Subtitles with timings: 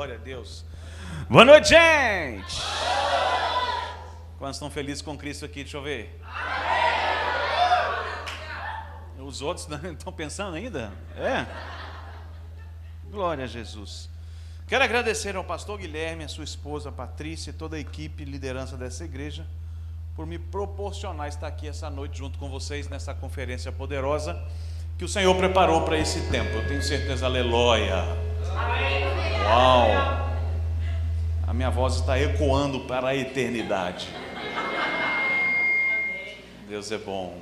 [0.00, 0.64] Glória a Deus.
[1.28, 2.62] Boa noite, gente!
[4.38, 5.62] Quantos estão felizes com Cristo aqui?
[5.62, 6.18] Deixa eu ver.
[9.18, 10.90] Os outros não estão pensando ainda?
[11.14, 11.44] É?
[13.10, 14.08] Glória a Jesus.
[14.66, 18.78] Quero agradecer ao pastor Guilherme, a sua esposa Patrícia e toda a equipe e liderança
[18.78, 19.46] dessa igreja
[20.16, 24.42] por me proporcionar estar aqui essa noite junto com vocês nessa conferência poderosa
[24.96, 26.56] que o Senhor preparou para esse tempo.
[26.56, 28.29] Eu tenho certeza, aleluia.
[29.44, 29.90] Uau!
[31.46, 34.08] A minha voz está ecoando para a eternidade.
[36.68, 37.40] Deus é bom.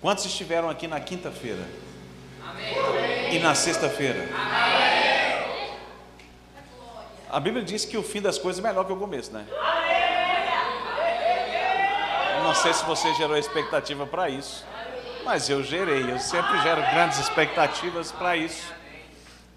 [0.00, 1.64] Quantos estiveram aqui na quinta-feira?
[3.30, 4.28] E na sexta-feira?
[7.30, 9.46] A Bíblia diz que o fim das coisas é melhor que o começo, né?
[12.42, 14.64] Não sei se você gerou expectativa para isso,
[15.24, 16.10] mas eu gerei.
[16.10, 18.77] Eu sempre gero grandes expectativas para isso.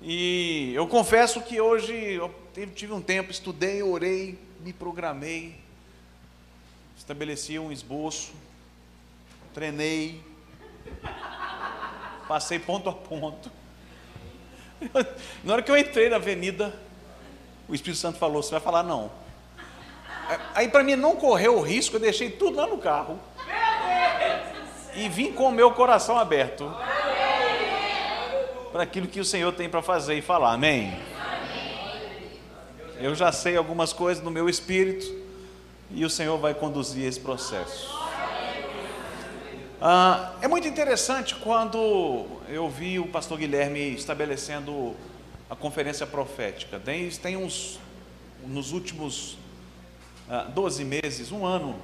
[0.04, 2.34] E eu confesso que hoje eu
[2.73, 5.55] tive um tempo, estudei, orei, me programei,
[6.98, 8.31] estabeleci um esboço,
[9.53, 10.20] treinei,
[12.28, 13.52] passei ponto a ponto.
[15.44, 16.73] Na hora que eu entrei na avenida,
[17.70, 19.12] o Espírito Santo falou: Você vai falar não.
[20.56, 23.20] Aí, para mim não correr o risco, eu deixei tudo lá no carro
[24.95, 26.73] e vim com o meu coração aberto
[28.72, 30.53] para aquilo que o Senhor tem para fazer e falar.
[30.53, 30.97] Amém?
[33.00, 35.05] Eu já sei algumas coisas no meu espírito
[35.89, 38.00] e o Senhor vai conduzir esse processo.
[39.81, 44.95] Ah, é muito interessante quando eu vi o pastor Guilherme estabelecendo
[45.50, 46.80] a conferência profética.
[46.80, 47.80] Tem, tem uns,
[48.45, 49.38] nos últimos
[50.30, 51.75] ah, 12 meses, um ano,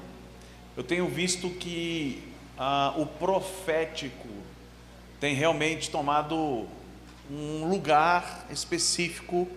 [0.77, 4.29] eu tenho visto que ah, o profético
[5.19, 6.67] tem realmente tomado
[7.29, 9.47] um lugar específico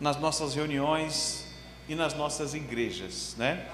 [0.00, 1.46] nas nossas reuniões
[1.88, 3.66] e nas nossas igrejas, né?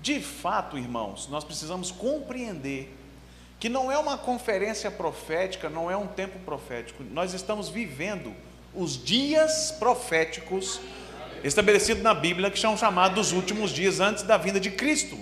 [0.00, 2.96] De fato, irmãos, nós precisamos compreender
[3.58, 7.02] que não é uma conferência profética, não é um tempo profético.
[7.02, 8.34] Nós estamos vivendo
[8.74, 10.80] os dias proféticos
[11.42, 15.16] estabelecidos na Bíblia, que são chamados os últimos dias antes da vinda de Cristo.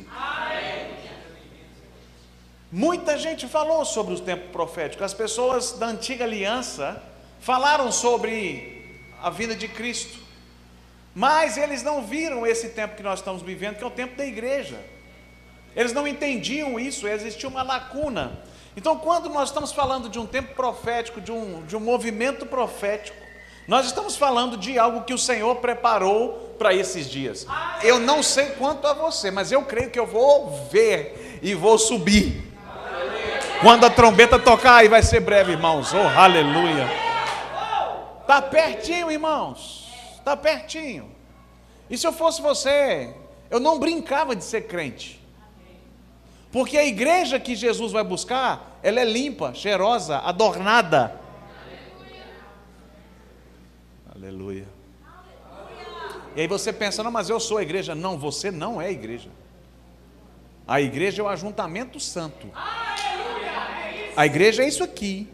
[2.71, 5.05] Muita gente falou sobre o tempo profético.
[5.05, 7.01] As pessoas da antiga aliança
[7.45, 8.83] falaram sobre
[9.23, 10.19] a vinda de Cristo.
[11.15, 14.25] Mas eles não viram esse tempo que nós estamos vivendo, que é o tempo da
[14.25, 14.81] igreja.
[15.77, 18.41] Eles não entendiam isso, existia uma lacuna.
[18.75, 23.17] Então, quando nós estamos falando de um tempo profético, de um, de um movimento profético,
[23.69, 27.47] nós estamos falando de algo que o Senhor preparou para esses dias.
[27.83, 31.79] Eu não sei quanto a você, mas eu creio que eu vou ver e vou
[31.79, 32.43] subir.
[33.61, 35.93] Quando a trombeta tocar, aí vai ser breve, irmãos.
[35.93, 37.14] Oh, aleluia.
[38.25, 39.87] Está pertinho, irmãos.
[40.17, 41.11] Está pertinho.
[41.91, 43.15] E se eu fosse você,
[43.51, 45.21] eu não brincava de ser crente.
[46.51, 51.21] Porque a igreja que Jesus vai buscar, ela é limpa, cheirosa, adornada.
[54.15, 54.67] Aleluia.
[56.35, 57.95] E aí você pensa, não, mas eu sou a igreja.
[57.95, 59.29] Não, você não é a igreja.
[60.67, 62.51] A igreja é o ajuntamento santo.
[64.17, 65.29] A igreja é isso aqui.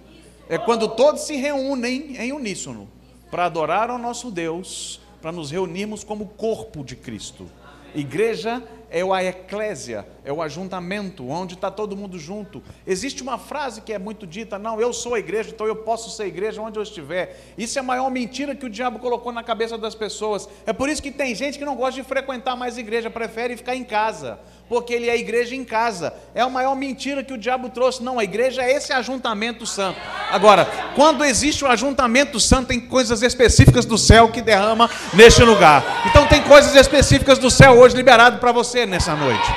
[0.51, 2.89] É quando todos se reúnem em uníssono
[3.31, 7.47] para adorar ao nosso Deus, para nos reunirmos como corpo de Cristo.
[7.95, 12.61] Igreja é a eclésia, é o ajuntamento, onde está todo mundo junto.
[12.85, 16.11] Existe uma frase que é muito dita: não, eu sou a igreja, então eu posso
[16.11, 17.41] ser igreja onde eu estiver.
[17.57, 20.49] Isso é a maior mentira que o diabo colocou na cabeça das pessoas.
[20.67, 23.77] É por isso que tem gente que não gosta de frequentar mais igreja, prefere ficar
[23.77, 26.13] em casa, porque ele é igreja em casa.
[26.35, 28.03] É a maior mentira que o diabo trouxe.
[28.03, 30.01] Não, a igreja é esse ajuntamento santo.
[30.31, 36.03] Agora, quando existe o ajuntamento santo, tem coisas específicas do céu que derrama neste lugar.
[36.07, 39.49] Então tem coisas específicas do céu hoje liberado para você você nessa noite.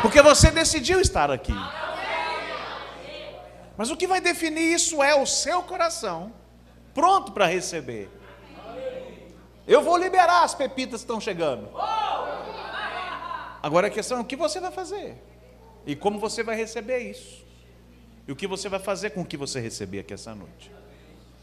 [0.00, 1.54] Porque você decidiu estar aqui.
[3.76, 6.32] Mas o que vai definir isso é o seu coração
[6.94, 8.08] pronto para receber.
[9.66, 11.68] Eu vou liberar as pepitas que estão chegando.
[13.62, 15.16] Agora a questão é o que você vai fazer
[15.86, 17.44] e como você vai receber isso.
[18.26, 20.70] E o que você vai fazer com o que você receber aqui essa noite.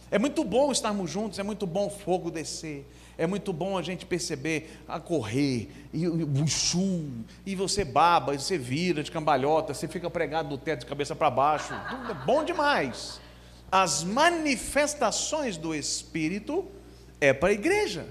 [0.10, 2.86] É muito bom estarmos juntos, é muito bom o fogo descer,
[3.18, 7.10] é muito bom a gente perceber a correr, e o buchu,
[7.46, 11.16] e você baba, e você vira de cambalhota, você fica pregado do teto de cabeça
[11.16, 11.74] para baixo.
[12.10, 13.20] É bom demais.
[13.72, 16.66] As manifestações do Espírito
[17.20, 18.06] é para a igreja.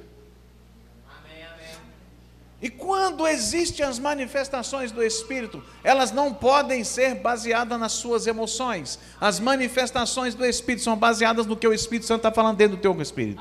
[2.63, 8.99] E quando existem as manifestações do Espírito, elas não podem ser baseadas nas suas emoções.
[9.19, 12.81] As manifestações do Espírito são baseadas no que o Espírito Santo está falando dentro do
[12.81, 13.41] teu espírito.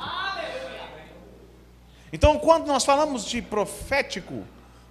[2.12, 4.44] Então, quando nós falamos de profético,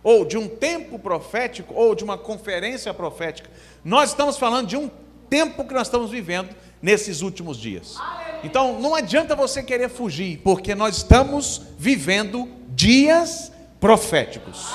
[0.03, 3.51] ou de um tempo profético, ou de uma conferência profética,
[3.85, 4.91] nós estamos falando de um
[5.29, 7.97] tempo que nós estamos vivendo nesses últimos dias.
[8.45, 14.75] Então, não adianta você querer fugir, porque nós estamos vivendo dias proféticos.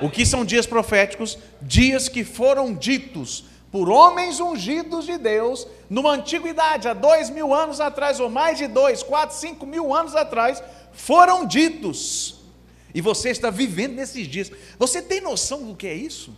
[0.00, 1.38] O que são dias proféticos?
[1.60, 7.80] Dias que foram ditos por homens ungidos de Deus numa antiguidade, há dois mil anos
[7.80, 10.62] atrás, ou mais de dois, quatro, cinco mil anos atrás,
[10.92, 12.36] foram ditos.
[12.94, 14.50] E você está vivendo nesses dias.
[14.78, 16.34] Você tem noção do que é isso?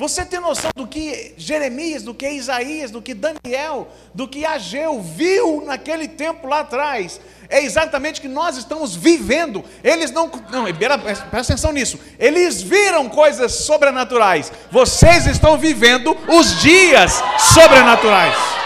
[0.00, 4.98] Você tem noção do que Jeremias, do que Isaías, do que Daniel, do que Ageu
[5.02, 7.20] viu naquele tempo lá atrás?
[7.50, 9.62] É exatamente o que nós estamos vivendo.
[9.84, 10.30] Eles não.
[10.50, 12.00] Não, presta atenção nisso.
[12.18, 14.50] Eles viram coisas sobrenaturais.
[14.72, 17.20] Vocês estão vivendo os dias
[17.52, 18.59] sobrenaturais.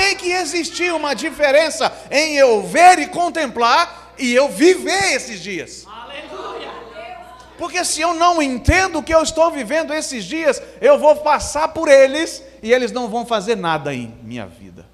[0.00, 5.86] Tem que existir uma diferença em eu ver e contemplar e eu viver esses dias.
[7.58, 11.68] Porque se eu não entendo o que eu estou vivendo esses dias, eu vou passar
[11.68, 14.88] por eles e eles não vão fazer nada em minha vida.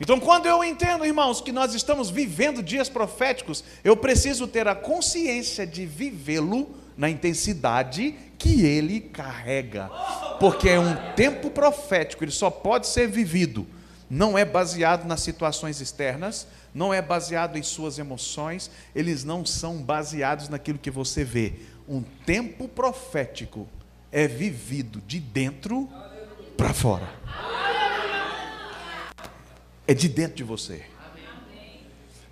[0.00, 4.74] Então, quando eu entendo, irmãos, que nós estamos vivendo dias proféticos, eu preciso ter a
[4.74, 9.90] consciência de vivê-lo na intensidade que ele carrega.
[10.40, 13.66] Porque é um tempo profético, ele só pode ser vivido.
[14.08, 19.78] Não é baseado nas situações externas, não é baseado em suas emoções, eles não são
[19.78, 21.54] baseados naquilo que você vê.
[21.88, 23.66] Um tempo profético
[24.12, 25.88] é vivido de dentro
[26.56, 27.08] para fora.
[29.86, 30.84] É de dentro de você.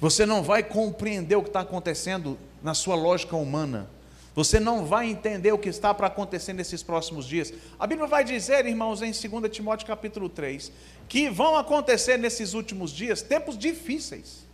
[0.01, 3.89] Você não vai compreender o que está acontecendo na sua lógica humana.
[4.35, 7.53] Você não vai entender o que está para acontecer nesses próximos dias.
[7.79, 10.73] A Bíblia vai dizer, irmãos, em 2 Timóteo capítulo 3,
[11.09, 14.45] que vão acontecer nesses últimos dias tempos difíceis.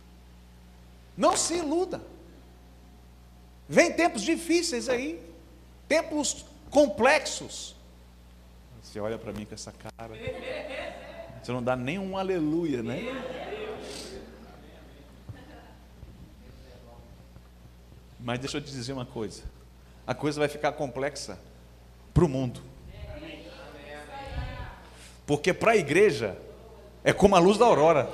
[1.17, 1.99] Não se iluda.
[3.67, 5.19] Vem tempos difíceis aí,
[5.87, 7.75] tempos complexos.
[8.83, 10.13] Você olha para mim com essa cara.
[11.41, 13.01] Você não dá nem um aleluia, né?
[18.19, 19.50] Mas deixa eu te dizer uma coisa
[20.11, 21.39] a coisa vai ficar complexa
[22.13, 22.61] para o mundo.
[25.25, 26.37] Porque para a igreja
[27.01, 28.09] é como a luz da aurora.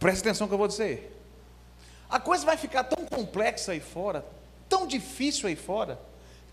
[0.00, 1.16] Presta atenção no que eu vou dizer.
[2.10, 4.26] A coisa vai ficar tão complexa aí fora,
[4.68, 5.96] tão difícil aí fora,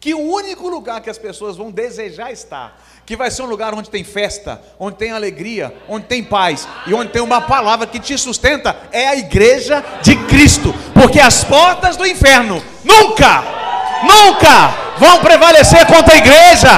[0.01, 2.75] que o único lugar que as pessoas vão desejar estar,
[3.05, 6.93] que vai ser um lugar onde tem festa, onde tem alegria, onde tem paz e
[6.95, 11.95] onde tem uma palavra que te sustenta, é a igreja de Cristo, porque as portas
[11.97, 13.43] do inferno nunca,
[14.01, 16.71] nunca vão prevalecer contra a igreja.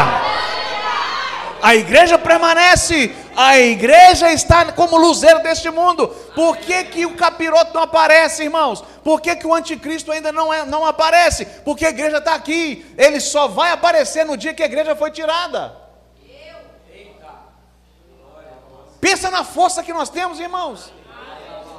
[1.62, 6.08] A igreja permanece a igreja está como luzeiro deste mundo.
[6.36, 8.84] Por que, que o capiroto não aparece, irmãos?
[9.04, 11.46] Por que, que o anticristo ainda não, é, não aparece?
[11.46, 12.86] Porque a igreja está aqui.
[12.98, 15.84] Ele só vai aparecer no dia que a igreja foi tirada.
[19.00, 20.94] Pensa na força que nós temos, irmãos.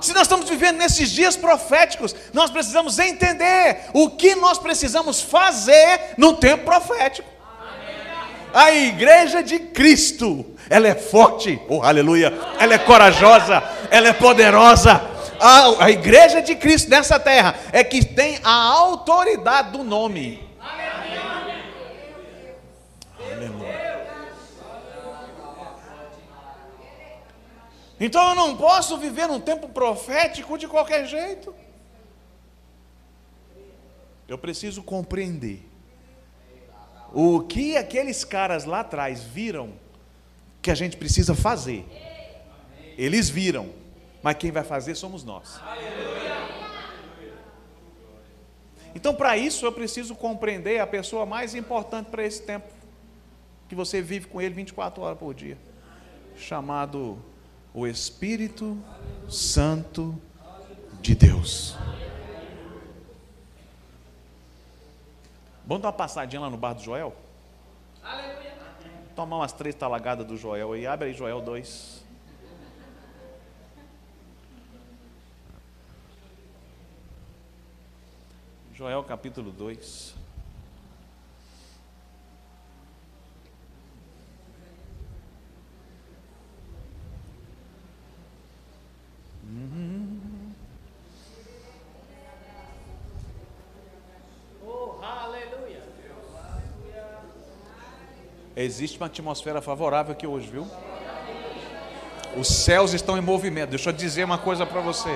[0.01, 6.15] Se nós estamos vivendo nesses dias proféticos, nós precisamos entender o que nós precisamos fazer
[6.19, 7.34] no tempo profético.
[8.55, 14.93] A igreja de Cristo ela é forte, oh aleluia, ela é corajosa, ela é poderosa.
[15.41, 20.43] A, a igreja de Cristo nessa terra é que tem a autoridade do nome.
[27.99, 31.55] Então eu não posso viver num tempo profético de qualquer jeito.
[34.29, 35.74] Eu preciso compreender
[37.15, 39.73] o que aqueles caras lá atrás viram
[40.61, 41.87] que a gente precisa fazer.
[42.99, 43.71] Eles viram,
[44.23, 45.61] mas quem vai fazer somos nós.
[48.95, 52.67] Então, para isso, eu preciso compreender a pessoa mais importante para esse tempo,
[53.69, 55.59] que você vive com ele 24 horas por dia,
[56.37, 57.19] chamado
[57.73, 58.79] o Espírito
[59.29, 60.21] Santo
[61.01, 61.77] de Deus.
[65.67, 67.15] Vamos dar uma passadinha lá no bar do Joel?
[68.03, 68.45] Aleluia
[69.15, 70.87] tomar umas três talagadas do Joel aí.
[70.87, 72.05] Abre aí Joel 2.
[78.75, 80.24] Joel capítulo 2.
[98.65, 100.67] Existe uma atmosfera favorável aqui hoje, viu?
[102.35, 103.71] Os céus estão em movimento.
[103.71, 105.11] Deixa eu dizer uma coisa para você.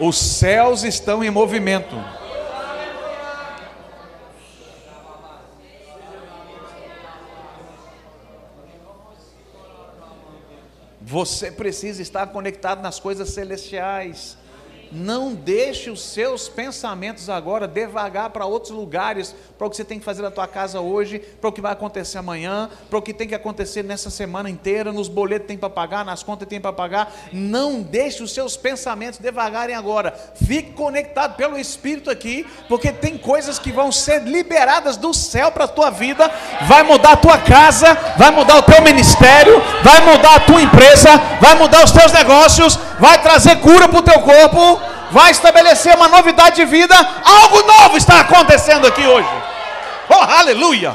[0.00, 1.94] Os céus estão em movimento.
[11.02, 14.38] Você precisa estar conectado nas coisas celestiais.
[14.96, 19.98] Não deixe os seus pensamentos agora devagar para outros lugares, para o que você tem
[19.98, 23.12] que fazer na tua casa hoje, para o que vai acontecer amanhã, para o que
[23.12, 26.72] tem que acontecer nessa semana inteira, nos boletos tem para pagar, nas contas tem para
[26.72, 27.14] pagar.
[27.30, 30.14] Não deixe os seus pensamentos devagarem agora.
[30.34, 35.64] Fique conectado pelo Espírito aqui, porque tem coisas que vão ser liberadas do céu para
[35.64, 36.30] a tua vida,
[36.66, 41.10] vai mudar a tua casa, vai mudar o teu ministério, vai mudar a tua empresa,
[41.38, 46.08] vai mudar os teus negócios, vai trazer cura para o teu corpo, vai estabelecer uma
[46.08, 46.94] novidade de vida.
[47.24, 49.28] Algo novo está acontecendo aqui hoje.
[50.08, 50.94] Oh, aleluia!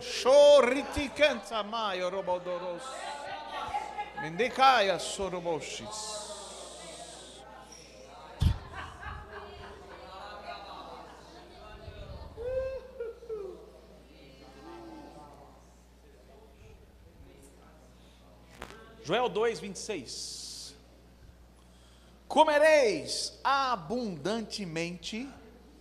[0.00, 2.82] Choriticanta maio robodoros.
[4.20, 6.25] Mendicaia soroboshis.
[19.06, 20.74] Joel 2, 26.
[22.26, 25.30] Comereis abundantemente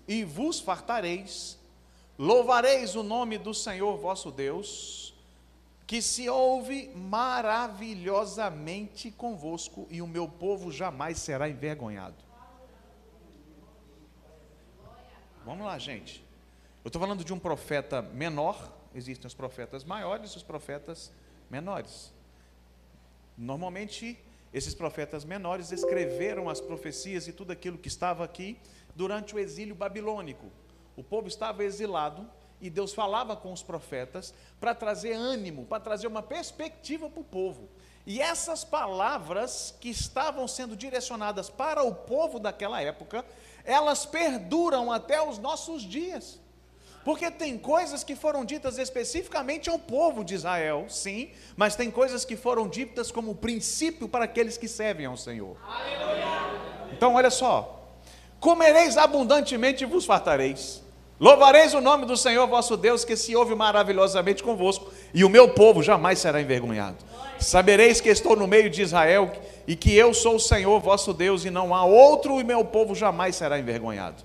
[0.07, 1.57] e vos fartareis,
[2.19, 5.15] louvareis o nome do Senhor vosso Deus,
[5.87, 12.23] que se ouve maravilhosamente convosco, e o meu povo jamais será envergonhado.
[15.43, 16.23] Vamos lá, gente.
[16.83, 21.11] Eu estou falando de um profeta menor, existem os profetas maiores e os profetas
[21.49, 22.13] menores.
[23.37, 24.17] Normalmente,
[24.53, 28.57] esses profetas menores escreveram as profecias e tudo aquilo que estava aqui
[28.95, 30.49] durante o exílio babilônico.
[30.95, 32.29] O povo estava exilado
[32.61, 37.23] e Deus falava com os profetas para trazer ânimo, para trazer uma perspectiva para o
[37.25, 37.69] povo.
[38.05, 43.25] E essas palavras que estavam sendo direcionadas para o povo daquela época,
[43.63, 46.39] elas perduram até os nossos dias.
[47.05, 52.25] Porque tem coisas que foram ditas especificamente ao povo de Israel, sim, mas tem coisas
[52.25, 55.55] que foram ditas como princípio para aqueles que servem ao Senhor.
[55.63, 56.25] Aleluia.
[56.91, 57.91] Então, olha só:
[58.39, 60.83] comereis abundantemente e vos fartareis.
[61.19, 65.53] Louvareis o nome do Senhor vosso Deus, que se ouve maravilhosamente convosco, e o meu
[65.53, 66.97] povo jamais será envergonhado.
[67.39, 69.31] Sabereis que estou no meio de Israel,
[69.67, 72.95] e que eu sou o Senhor vosso Deus, e não há outro, e meu povo
[72.95, 74.23] jamais será envergonhado.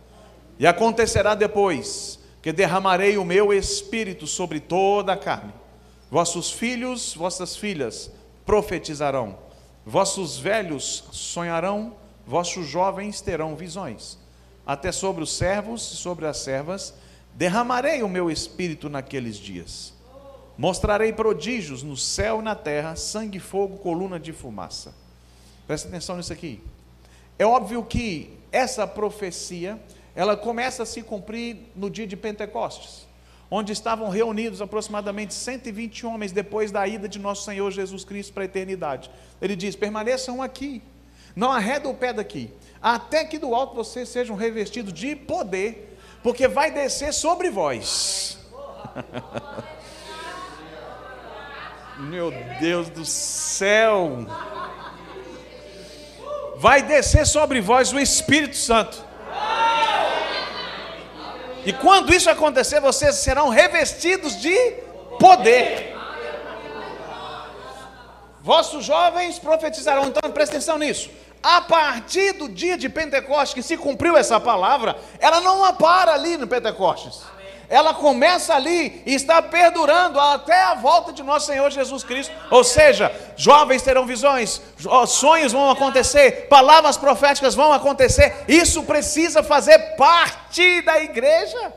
[0.58, 5.52] E acontecerá depois que derramarei o meu espírito sobre toda a carne.
[6.10, 8.10] Vossos filhos, vossas filhas
[8.44, 9.38] profetizarão,
[9.84, 11.94] vossos velhos sonharão,
[12.26, 14.18] vossos jovens terão visões.
[14.66, 16.94] Até sobre os servos e sobre as servas
[17.34, 19.92] derramarei o meu espírito naqueles dias.
[20.56, 24.94] Mostrarei prodígios no céu e na terra, sangue, fogo, coluna de fumaça.
[25.66, 26.60] Presta atenção nisso aqui.
[27.38, 29.80] É óbvio que essa profecia
[30.14, 33.06] ela começa a se cumprir no dia de Pentecostes,
[33.50, 38.44] onde estavam reunidos aproximadamente 120 homens depois da ida de nosso Senhor Jesus Cristo para
[38.44, 39.10] a eternidade.
[39.40, 40.82] Ele diz: permaneçam aqui,
[41.34, 42.50] não arreda o pé daqui,
[42.82, 48.38] até que do alto vocês sejam revestidos de poder, porque vai descer sobre vós.
[51.98, 54.26] Meu Deus do céu!
[56.56, 59.09] Vai descer sobre vós o Espírito Santo.
[61.64, 64.56] E quando isso acontecer, vocês serão revestidos de
[65.18, 65.94] poder.
[68.40, 70.06] Vossos jovens profetizarão.
[70.06, 71.10] Então, presta atenção nisso.
[71.42, 76.36] A partir do dia de Pentecostes, que se cumpriu essa palavra, ela não para ali
[76.36, 77.22] no Pentecostes
[77.70, 82.34] ela começa ali e está perdurando até a volta de nosso Senhor Jesus Cristo.
[82.50, 84.60] Ou seja, jovens terão visões,
[85.06, 88.44] sonhos vão acontecer, palavras proféticas vão acontecer.
[88.48, 91.72] Isso precisa fazer parte da igreja.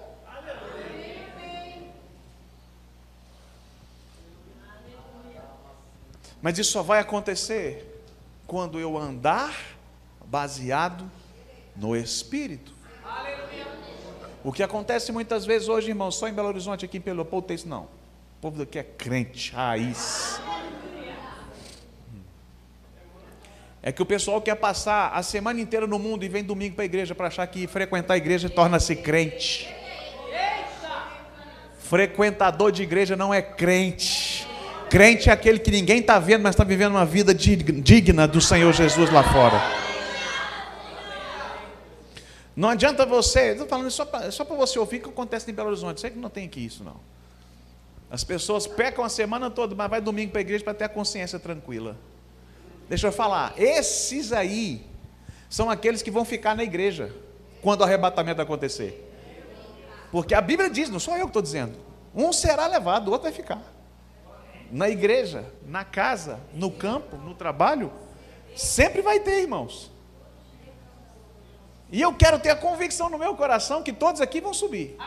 [6.42, 8.04] Mas isso só vai acontecer
[8.48, 9.54] quando eu andar
[10.26, 11.10] baseado
[11.76, 12.74] no Espírito.
[14.44, 17.56] O que acontece muitas vezes hoje, irmão, só em Belo Horizonte, aqui em Pelopovo, tem
[17.56, 17.84] isso não.
[17.84, 20.42] O povo daqui é crente, raiz.
[23.82, 26.84] É que o pessoal quer passar a semana inteira no mundo e vem domingo para
[26.84, 29.74] a igreja para achar que frequentar a igreja torna-se crente.
[31.80, 34.48] Frequentador de igreja não é crente.
[34.90, 38.72] Crente é aquele que ninguém está vendo, mas está vivendo uma vida digna do Senhor
[38.74, 39.62] Jesus lá fora.
[42.56, 45.70] Não adianta você, estou falando só para só você ouvir o que acontece em Belo
[45.70, 46.00] Horizonte.
[46.00, 46.98] Sei que não tem aqui isso, não.
[48.12, 50.90] As pessoas pecam a semana toda, mas vai domingo para a igreja para ter a
[50.90, 51.98] consciência tranquila.
[52.88, 54.86] Deixa eu falar, esses aí
[55.50, 57.12] são aqueles que vão ficar na igreja
[57.62, 59.10] quando o arrebatamento acontecer.
[60.12, 61.76] Porque a Bíblia diz, não sou eu que estou dizendo,
[62.14, 63.64] um será levado, o outro vai ficar.
[64.72, 67.92] Na igreja, na casa, no campo, no trabalho,
[68.56, 69.92] sempre vai ter, irmãos.
[71.92, 74.98] E eu quero ter a convicção no meu coração que todos aqui vão subir.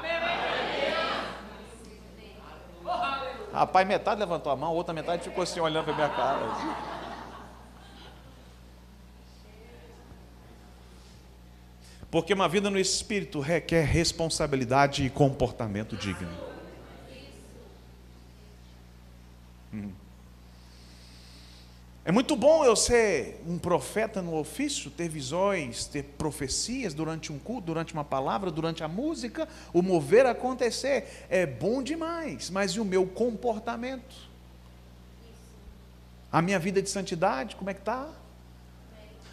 [3.52, 6.40] Rapaz, metade levantou a mão, outra metade ficou assim olhando para minha cara.
[12.10, 16.30] Porque uma vida no espírito requer responsabilidade e comportamento digno.
[19.72, 19.92] Hum.
[22.06, 27.38] É muito bom eu ser um profeta no ofício, ter visões, ter profecias durante um
[27.40, 31.26] culto, durante uma palavra, durante a música, o mover acontecer.
[31.28, 34.14] É bom demais, mas e o meu comportamento?
[36.30, 38.08] A minha vida de santidade, como é que está?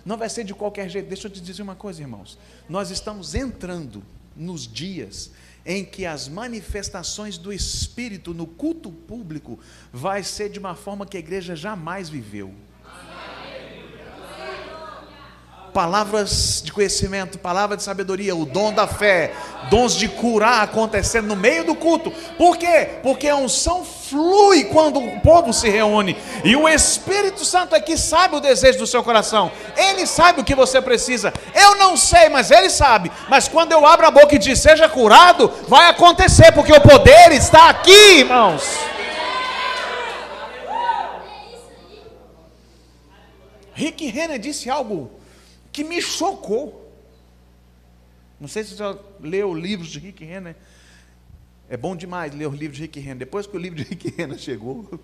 [0.03, 1.07] Não vai ser de qualquer jeito.
[1.07, 2.39] Deixa eu te dizer uma coisa, irmãos.
[2.67, 4.01] Nós estamos entrando
[4.35, 5.29] nos dias
[5.63, 9.59] em que as manifestações do Espírito no culto público
[9.91, 12.51] vai ser de uma forma que a igreja jamais viveu
[15.73, 19.33] palavras de conhecimento, palavra de sabedoria, o dom da fé,
[19.69, 22.11] dons de curar acontecendo no meio do culto.
[22.37, 22.99] Por quê?
[23.01, 26.15] Porque a unção flui quando o povo se reúne.
[26.43, 29.51] E o Espírito Santo é que sabe o desejo do seu coração.
[29.75, 31.33] Ele sabe o que você precisa.
[31.55, 33.11] Eu não sei, mas ele sabe.
[33.27, 37.31] Mas quando eu abro a boca e diz seja curado, vai acontecer, porque o poder
[37.31, 38.63] está aqui, irmãos.
[43.73, 45.22] Rick Renner disse algo
[45.73, 46.79] que me chocou.
[48.39, 50.55] Não sei se você já leu livros de Rick Renner.
[51.67, 53.17] É bom demais ler os livros de Rick Renner.
[53.17, 54.99] Depois que o livro de Rick Renner chegou,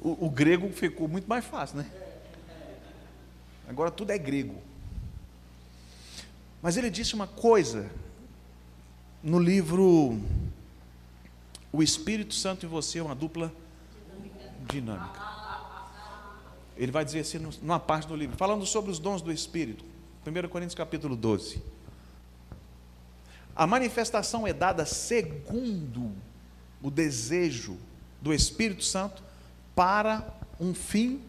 [0.00, 1.90] o, o grego ficou muito mais fácil, né?
[3.68, 4.60] Agora tudo é grego.
[6.60, 7.88] Mas ele disse uma coisa
[9.22, 10.18] no livro
[11.72, 13.52] O Espírito Santo e você, uma dupla
[14.68, 15.33] dinâmica.
[16.76, 19.84] Ele vai dizer assim numa parte do livro, falando sobre os dons do Espírito.
[20.26, 21.62] 1 Coríntios capítulo 12.
[23.54, 26.12] A manifestação é dada segundo
[26.82, 27.78] o desejo
[28.20, 29.22] do Espírito Santo
[29.74, 30.26] para
[30.58, 31.20] um fim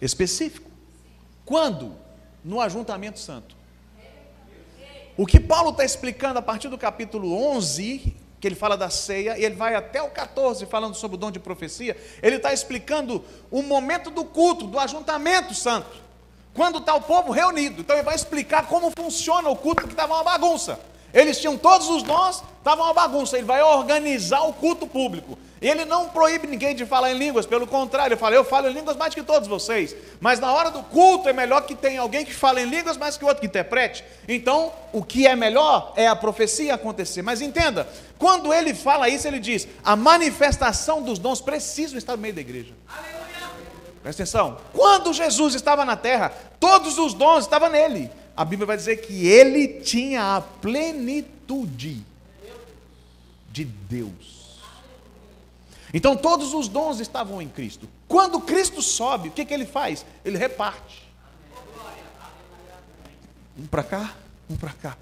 [0.00, 0.70] específico.
[1.44, 1.94] Quando?
[2.44, 3.56] No ajuntamento santo.
[5.16, 9.38] O que Paulo está explicando a partir do capítulo 11 que ele fala da ceia,
[9.38, 13.22] e ele vai até o 14 falando sobre o dom de profecia, ele está explicando
[13.50, 15.98] o momento do culto, do ajuntamento santo,
[16.54, 17.82] quando está o povo reunido.
[17.82, 20.80] Então ele vai explicar como funciona o culto, que estava uma bagunça.
[21.12, 23.36] Eles tinham todos os dons, estava uma bagunça.
[23.36, 25.38] Ele vai organizar o culto público.
[25.60, 28.72] Ele não proíbe ninguém de falar em línguas, pelo contrário, ele fala, eu falo em
[28.72, 29.94] línguas mais que todos vocês.
[30.18, 33.18] Mas na hora do culto é melhor que tenha alguém que fale em línguas mais
[33.18, 34.02] que outro que interprete.
[34.26, 37.20] Então, o que é melhor é a profecia acontecer.
[37.20, 37.86] Mas entenda,
[38.18, 42.40] quando ele fala isso, ele diz: a manifestação dos dons precisam estar no meio da
[42.40, 42.72] igreja.
[42.88, 43.20] Aleluia.
[44.02, 44.56] Presta atenção.
[44.72, 48.10] Quando Jesus estava na terra, todos os dons estavam nele.
[48.34, 52.02] A Bíblia vai dizer que ele tinha a plenitude
[53.52, 54.39] de Deus.
[55.92, 57.88] Então todos os dons estavam em Cristo.
[58.06, 60.04] Quando Cristo sobe, o que, que ele faz?
[60.24, 61.08] Ele reparte.
[63.58, 64.14] Um para cá,
[64.48, 64.96] um para cá.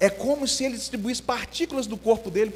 [0.00, 2.54] É como se ele distribuísse partículas do corpo dele.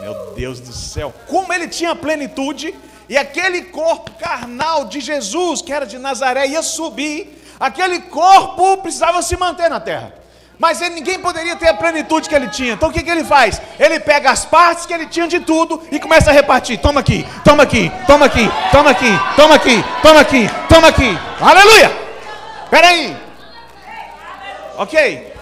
[0.00, 2.74] Meu Deus do céu, como ele tinha plenitude,
[3.08, 9.22] e aquele corpo carnal de Jesus, que era de Nazaré, ia subir, aquele corpo precisava
[9.22, 10.17] se manter na terra.
[10.58, 12.72] Mas ele, ninguém poderia ter a plenitude que ele tinha.
[12.72, 13.62] Então o que, que ele faz?
[13.78, 16.80] Ele pega as partes que ele tinha de tudo e começa a repartir.
[16.80, 21.18] Toma aqui, toma aqui, toma aqui, toma aqui, toma aqui, toma aqui, toma aqui.
[21.40, 21.92] Aleluia!
[22.64, 23.16] Espera aí.
[24.76, 25.32] Ok?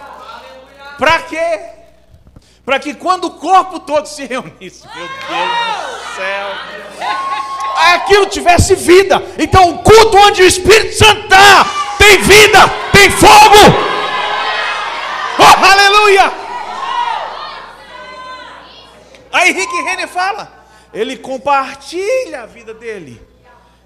[0.99, 1.59] Para quê?
[2.63, 6.49] Para que quando o corpo todo se reunisse, meu Deus do céu,
[7.93, 9.23] aquilo tivesse vida.
[9.39, 11.65] Então o culto onde o Espírito Santo está,
[11.97, 12.59] tem vida,
[12.91, 13.96] tem fogo.
[15.63, 16.31] Aleluia!
[19.31, 23.21] Aí Rick Renner fala, ele compartilha a vida dele,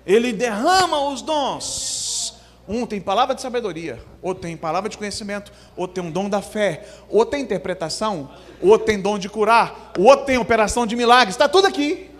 [0.05, 2.39] ele derrama os dons.
[2.67, 6.41] Um tem palavra de sabedoria, outro tem palavra de conhecimento, outro tem um dom da
[6.41, 8.29] fé, outro tem interpretação,
[8.61, 12.11] outro tem dom de curar, outro tem operação de milagres, está tudo aqui.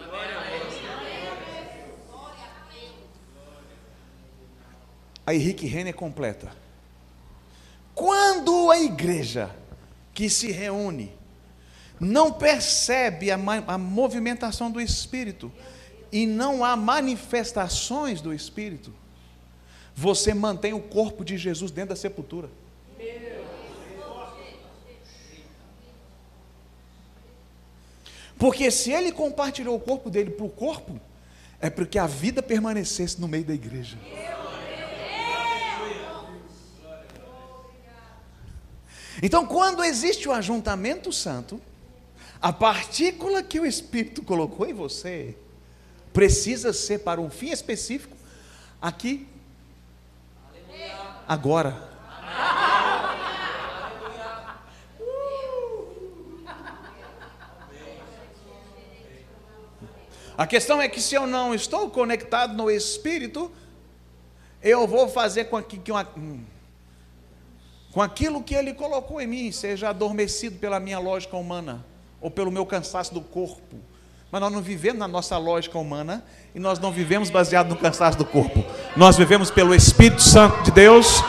[5.25, 6.60] a Henrique Renner completa.
[7.93, 9.55] Quando a igreja
[10.13, 11.13] que se reúne
[11.99, 15.51] não percebe a, a movimentação do Espírito
[16.11, 18.93] e não há manifestações do Espírito,
[19.95, 22.49] você mantém o corpo de Jesus dentro da sepultura.
[28.41, 30.99] Porque se ele compartilhou o corpo dele para o corpo,
[31.59, 33.99] é porque a vida permanecesse no meio da igreja.
[39.21, 41.59] Então, quando existe o ajuntamento santo,
[42.41, 45.35] a partícula que o Espírito colocou em você
[46.13, 48.15] precisa ser para um fim específico
[48.81, 49.27] aqui,
[51.27, 51.89] agora.
[60.37, 63.51] A questão é que se eu não estou conectado no Espírito,
[64.61, 66.07] eu vou fazer com que, que uma,
[67.91, 71.85] com aquilo que Ele colocou em mim seja adormecido pela minha lógica humana
[72.21, 73.77] ou pelo meu cansaço do corpo.
[74.31, 76.23] Mas nós não vivemos na nossa lógica humana
[76.55, 78.63] e nós não vivemos baseado no cansaço do corpo.
[78.95, 81.21] Nós vivemos pelo Espírito Santo de Deus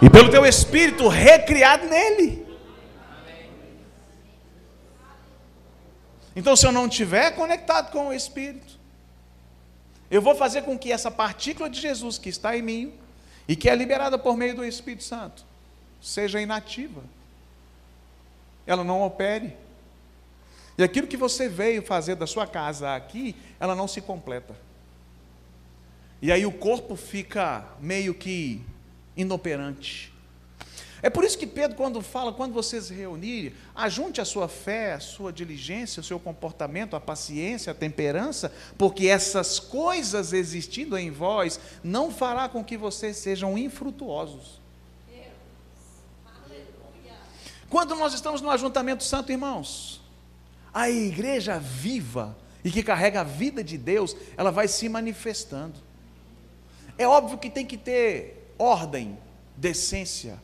[0.00, 2.46] e pelo teu Espírito recriado nele.
[6.34, 8.78] Então, se eu não estiver conectado com o Espírito,
[10.10, 12.94] eu vou fazer com que essa partícula de Jesus que está em mim
[13.46, 15.49] e que é liberada por meio do Espírito Santo
[16.00, 17.02] seja inativa.
[18.66, 19.56] Ela não opere.
[20.78, 24.54] E aquilo que você veio fazer da sua casa aqui, ela não se completa.
[26.22, 28.62] E aí o corpo fica meio que
[29.16, 30.12] inoperante.
[31.02, 34.92] É por isso que Pedro, quando fala, quando vocês se reunirem, ajunte a sua fé,
[34.92, 41.10] a sua diligência, o seu comportamento, a paciência, a temperança, porque essas coisas existindo em
[41.10, 44.59] vós não fará com que vocês sejam infrutuosos.
[47.70, 50.00] Quando nós estamos no ajuntamento santo, irmãos,
[50.74, 55.78] a igreja viva e que carrega a vida de Deus, ela vai se manifestando.
[56.98, 59.16] É óbvio que tem que ter ordem,
[59.56, 60.42] decência,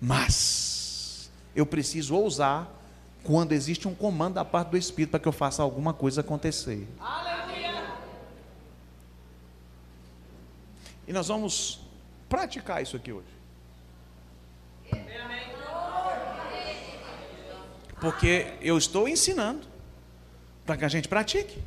[0.00, 2.72] mas eu preciso ousar
[3.22, 6.88] quando existe um comando da parte do Espírito para que eu faça alguma coisa acontecer.
[6.98, 7.84] Aleluia.
[11.06, 11.80] E nós vamos
[12.28, 13.35] praticar isso aqui hoje.
[18.00, 19.66] Porque eu estou ensinando
[20.64, 21.62] para que a gente pratique.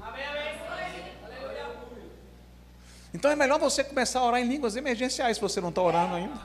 [3.13, 6.15] Então é melhor você começar a orar em línguas emergenciais se você não está orando
[6.15, 6.39] ainda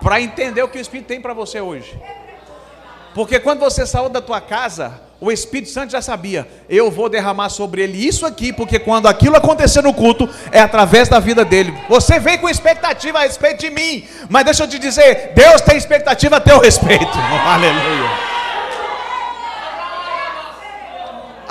[0.00, 2.00] para entender o que o Espírito tem para você hoje.
[3.14, 7.48] Porque quando você saiu da tua casa, o Espírito Santo já sabia, eu vou derramar
[7.50, 11.74] sobre ele isso aqui, porque quando aquilo acontecer no culto, é através da vida dele.
[11.88, 15.76] Você vem com expectativa a respeito de mim, mas deixa eu te dizer, Deus tem
[15.76, 17.18] expectativa a teu respeito.
[17.44, 18.29] Aleluia.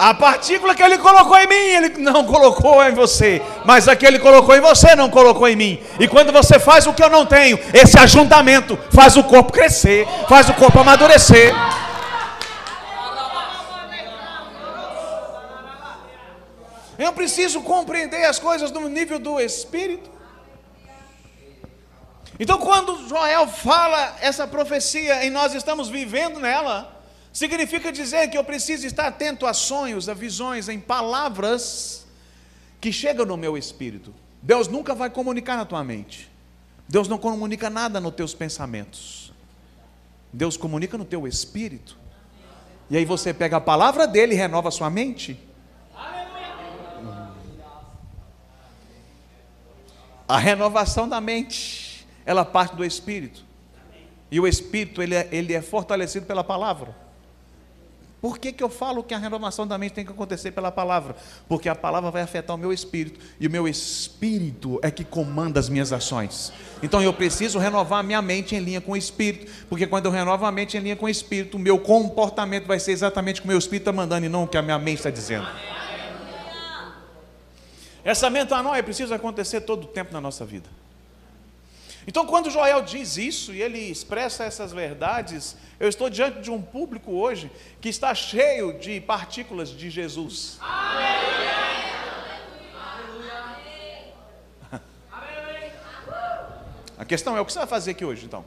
[0.02, 3.42] A partícula que ele colocou em mim, ele não colocou em você.
[3.66, 5.84] Mas a que ele colocou em você, não colocou em mim.
[6.00, 10.08] E quando você faz o que eu não tenho, esse ajuntamento faz o corpo crescer,
[10.30, 11.54] faz o corpo amadurecer.
[16.98, 20.10] Eu preciso compreender as coisas no nível do Espírito.
[22.40, 26.99] Então, quando Joel fala essa profecia e nós estamos vivendo nela,
[27.32, 32.06] Significa dizer que eu preciso estar atento a sonhos, a visões, em palavras
[32.82, 34.14] que chegam no meu espírito.
[34.42, 36.30] Deus nunca vai comunicar na tua mente.
[36.88, 39.32] Deus não comunica nada nos teus pensamentos.
[40.34, 41.98] Deus comunica no teu espírito.
[42.90, 45.40] E aí você pega a palavra dele e renova a sua mente.
[50.28, 53.44] A renovação da mente, ela parte do espírito.
[54.32, 56.96] E o espírito, ele é, ele é fortalecido pela palavra.
[58.22, 61.16] Por que, que eu falo que a renovação da mente tem que acontecer pela palavra?
[61.48, 65.60] Porque a palavra vai afetar o meu espírito, e o meu espírito é que comanda
[65.60, 66.52] as minhas ações.
[66.84, 70.12] Então eu preciso renovar a minha mente em linha com o espírito, porque quando eu
[70.12, 73.44] renovo a mente em linha com o espírito, o meu comportamento vai ser exatamente o
[73.44, 75.48] que o meu espírito está mandando e não o que a minha mente está dizendo.
[78.04, 80.70] Essa metanoia precisa acontecer todo o tempo na nossa vida.
[82.10, 86.60] Então, quando Joel diz isso e ele expressa essas verdades, eu estou diante de um
[86.60, 90.58] público hoje que está cheio de partículas de Jesus.
[96.98, 98.44] A questão é: o que você vai fazer aqui hoje, então?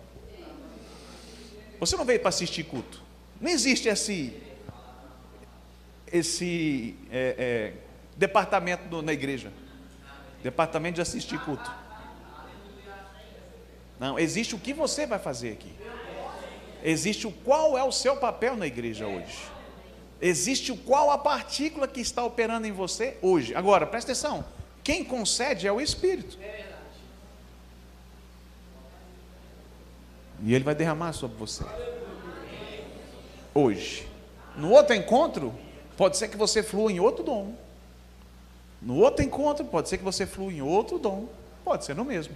[1.78, 3.00] Você não veio para assistir culto.
[3.40, 4.42] Não existe esse,
[6.12, 7.74] esse é, é,
[8.16, 9.52] departamento na igreja
[10.42, 11.81] departamento de assistir culto.
[14.02, 15.72] Não, existe o que você vai fazer aqui.
[16.82, 19.38] Existe o qual é o seu papel na igreja hoje.
[20.20, 23.54] Existe o qual a partícula que está operando em você hoje.
[23.54, 24.44] Agora, presta atenção.
[24.82, 26.36] Quem concede é o Espírito.
[30.42, 31.62] E ele vai derramar sobre você.
[33.54, 34.08] Hoje.
[34.56, 35.54] No outro encontro,
[35.96, 37.54] pode ser que você flua em outro dom.
[38.80, 41.28] No outro encontro, pode ser que você flua em outro dom.
[41.64, 42.34] Pode ser no mesmo.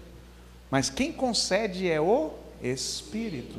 [0.71, 3.59] Mas quem concede é o Espírito.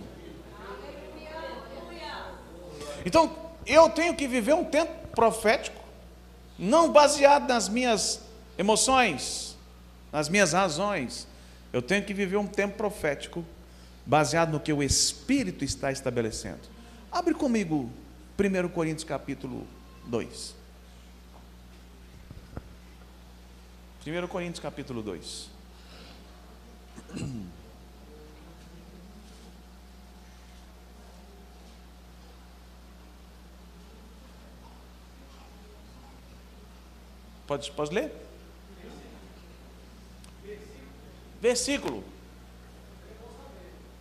[3.06, 3.34] Então,
[3.66, 5.82] eu tenho que viver um tempo profético,
[6.58, 8.22] não baseado nas minhas
[8.58, 9.56] emoções,
[10.12, 11.28] nas minhas razões.
[11.72, 13.46] Eu tenho que viver um tempo profético
[14.06, 16.62] baseado no que o Espírito está estabelecendo.
[17.12, 17.90] Abre comigo
[18.38, 19.66] 1 Coríntios capítulo
[20.06, 20.56] 2.
[24.06, 25.57] 1 Coríntios capítulo 2.
[37.48, 38.12] Pode, pode ler?
[41.42, 42.04] Versículo.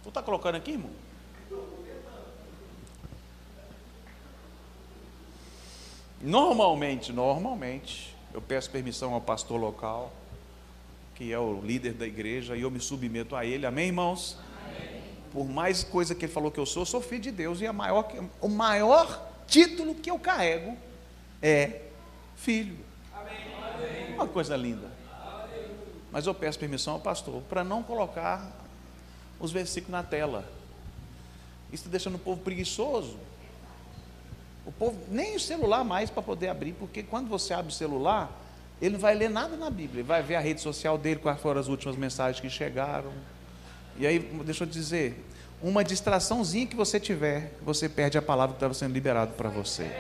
[0.03, 0.90] Tu está colocando aqui, irmão?
[6.21, 10.12] Normalmente, normalmente, eu peço permissão ao pastor local,
[11.17, 13.65] que é o líder da igreja, e eu me submeto a ele.
[13.65, 14.39] Amém, irmãos?
[14.65, 15.03] Amém.
[15.33, 17.73] Por mais coisa que ele falou que eu sou, eu sou filho de Deus, e
[17.73, 18.07] maior,
[18.41, 20.77] o maior título que eu carrego
[21.43, 21.81] é
[22.37, 22.77] filho.
[23.15, 24.15] Amém.
[24.15, 24.91] Uma coisa linda.
[26.13, 28.51] Mas eu peço permissão ao pastor para não colocar
[29.41, 30.45] os versículos na tela.
[31.73, 33.17] Isso está deixando o povo preguiçoso.
[34.65, 38.31] O povo, nem o celular mais para poder abrir, porque quando você abre o celular,
[38.81, 41.41] ele não vai ler nada na Bíblia, ele vai ver a rede social dele, quais
[41.41, 43.11] foram as últimas mensagens que chegaram.
[43.99, 45.25] E aí, deixa eu dizer,
[45.62, 49.91] uma distraçãozinha que você tiver, você perde a palavra que estava sendo liberada para você.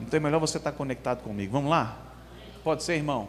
[0.00, 1.52] Então é melhor você estar conectado comigo.
[1.52, 1.96] Vamos lá?
[2.62, 3.28] Pode ser, irmão?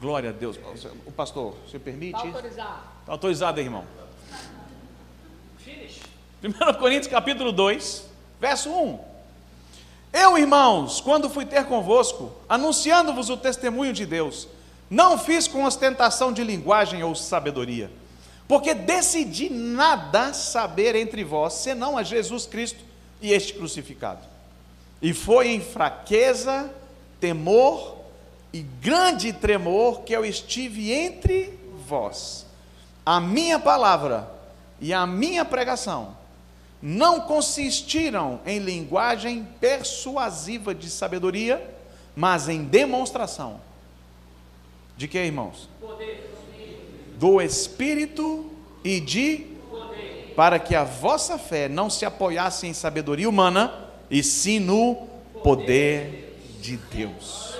[0.00, 0.58] Glória a Deus.
[1.04, 2.14] O pastor, você permite?
[2.14, 2.82] Está autorizado.
[3.00, 3.84] Está autorizado, irmão.
[6.42, 8.08] 1 Coríntios capítulo 2,
[8.40, 9.09] verso 1.
[10.12, 14.48] Eu, irmãos, quando fui ter convosco, anunciando-vos o testemunho de Deus,
[14.88, 17.90] não fiz com ostentação de linguagem ou sabedoria,
[18.48, 22.80] porque decidi nada saber entre vós, senão a Jesus Cristo
[23.22, 24.26] e este crucificado.
[25.00, 26.68] E foi em fraqueza,
[27.20, 27.96] temor
[28.52, 32.44] e grande tremor que eu estive entre vós.
[33.06, 34.28] A minha palavra
[34.80, 36.19] e a minha pregação
[36.82, 41.62] não consistiram em linguagem persuasiva de sabedoria,
[42.16, 43.60] mas em demonstração.
[44.96, 45.68] De que, irmãos?
[47.18, 48.50] Do Espírito
[48.82, 49.50] e de
[50.34, 54.94] para que a vossa fé não se apoiasse em sabedoria humana, e sim no
[55.42, 57.54] poder de Deus.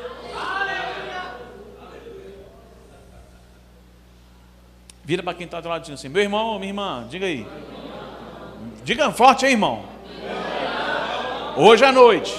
[5.05, 7.47] Vira para quem está do lado assim: meu irmão, minha irmã, diga aí.
[8.90, 9.85] Diga forte aí, irmão.
[11.57, 12.35] Hoje à noite,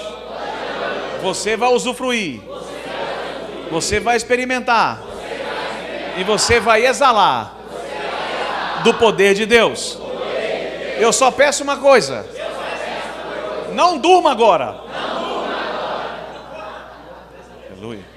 [1.21, 2.41] você vai usufruir,
[3.71, 4.99] você vai experimentar,
[6.17, 7.55] e você vai exalar
[8.83, 9.97] do poder de Deus.
[10.97, 12.25] Eu só peço uma coisa:
[13.71, 14.75] não durma agora.
[17.71, 18.11] Aleluia.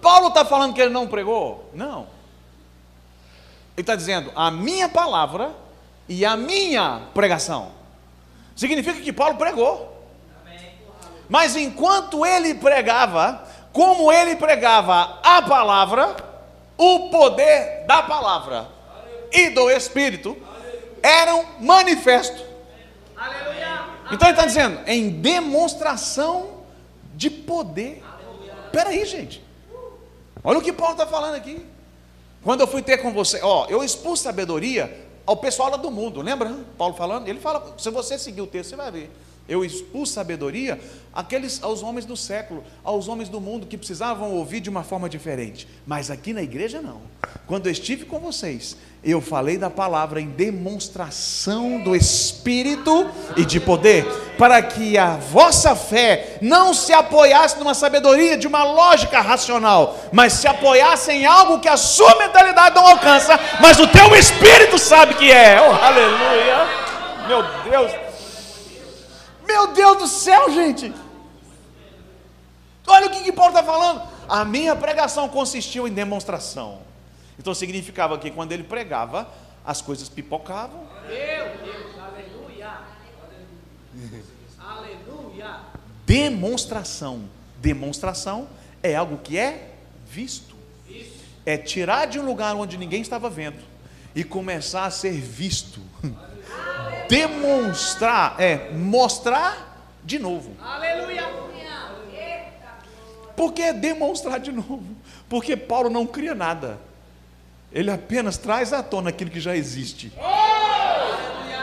[0.00, 1.70] Paulo está falando que ele não pregou?
[1.74, 2.06] Não.
[3.76, 5.54] Ele está dizendo a minha palavra
[6.08, 7.72] e a minha pregação.
[8.54, 9.94] Significa que Paulo pregou.
[11.28, 16.16] Mas enquanto ele pregava, como ele pregava a palavra,
[16.78, 18.68] o poder da palavra
[19.32, 20.36] e do Espírito
[21.02, 22.44] eram manifestos.
[24.10, 26.55] Então ele está dizendo, em demonstração
[27.16, 28.04] de poder.
[28.66, 29.42] Espera aí, gente.
[30.44, 31.66] Olha o que Paulo está falando aqui.
[32.44, 36.20] Quando eu fui ter com você, ó, eu expus sabedoria ao pessoal lá do mundo,
[36.20, 36.56] lembra?
[36.78, 39.10] Paulo falando, ele fala, se você seguir o texto, você vai ver.
[39.48, 40.80] Eu expus sabedoria
[41.14, 45.08] àqueles, aos homens do século, aos homens do mundo que precisavam ouvir de uma forma
[45.08, 45.68] diferente.
[45.86, 47.00] Mas aqui na igreja não.
[47.46, 53.60] Quando eu estive com vocês, eu falei da palavra em demonstração do Espírito e de
[53.60, 54.04] poder,
[54.36, 60.32] para que a vossa fé não se apoiasse numa sabedoria de uma lógica racional, mas
[60.32, 65.14] se apoiasse em algo que a sua mentalidade não alcança, mas o teu Espírito sabe
[65.14, 65.60] que é.
[65.60, 66.66] Oh, aleluia!
[67.28, 68.05] Meu Deus!
[69.76, 70.92] Deus do céu, gente!
[72.86, 74.02] Olha o que, que Paulo está falando.
[74.28, 76.80] A minha pregação consistiu em demonstração.
[77.38, 79.28] Então significava que quando ele pregava,
[79.64, 80.86] as coisas pipocavam.
[81.06, 82.80] Meu Deus, aleluia!
[84.58, 85.60] aleluia!
[86.06, 87.28] Demonstração.
[87.58, 88.48] Demonstração
[88.82, 89.74] é algo que é
[90.08, 90.56] visto.
[91.44, 93.62] É tirar de um lugar onde ninguém estava vendo
[94.14, 95.80] e começar a ser visto.
[97.08, 100.52] Demonstrar, é mostrar de novo.
[100.60, 101.46] Aleluia!
[103.36, 104.82] Por que demonstrar de novo?
[105.28, 106.78] Porque Paulo não cria nada.
[107.70, 110.10] Ele apenas traz à tona aquilo que já existe.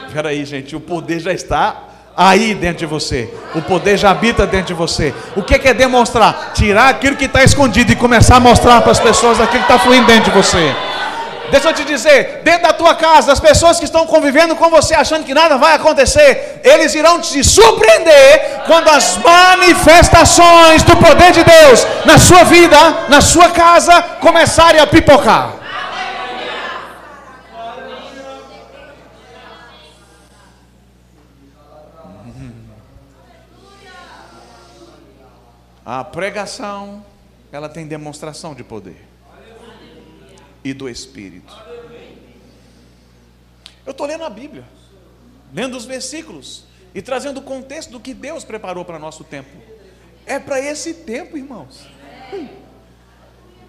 [0.06, 3.34] Espera aí, gente, o poder já está aí dentro de você.
[3.56, 5.12] O poder já habita dentro de você.
[5.36, 6.54] O que é demonstrar?
[6.54, 9.80] Tirar aquilo que está escondido e começar a mostrar para as pessoas aquilo que está
[9.80, 10.76] fluindo dentro de você.
[11.54, 14.96] Deixa eu te dizer, dentro da tua casa, as pessoas que estão convivendo com você
[14.96, 21.44] achando que nada vai acontecer, eles irão te surpreender quando as manifestações do poder de
[21.44, 25.54] Deus na sua vida, na sua casa, começarem a pipocar.
[35.86, 37.06] A pregação,
[37.52, 39.13] ela tem demonstração de poder
[40.64, 41.54] e do Espírito.
[43.86, 44.64] Eu estou lendo a Bíblia,
[45.54, 49.50] lendo os versículos e trazendo o contexto do que Deus preparou para nosso tempo.
[50.26, 51.86] É para esse tempo, irmãos.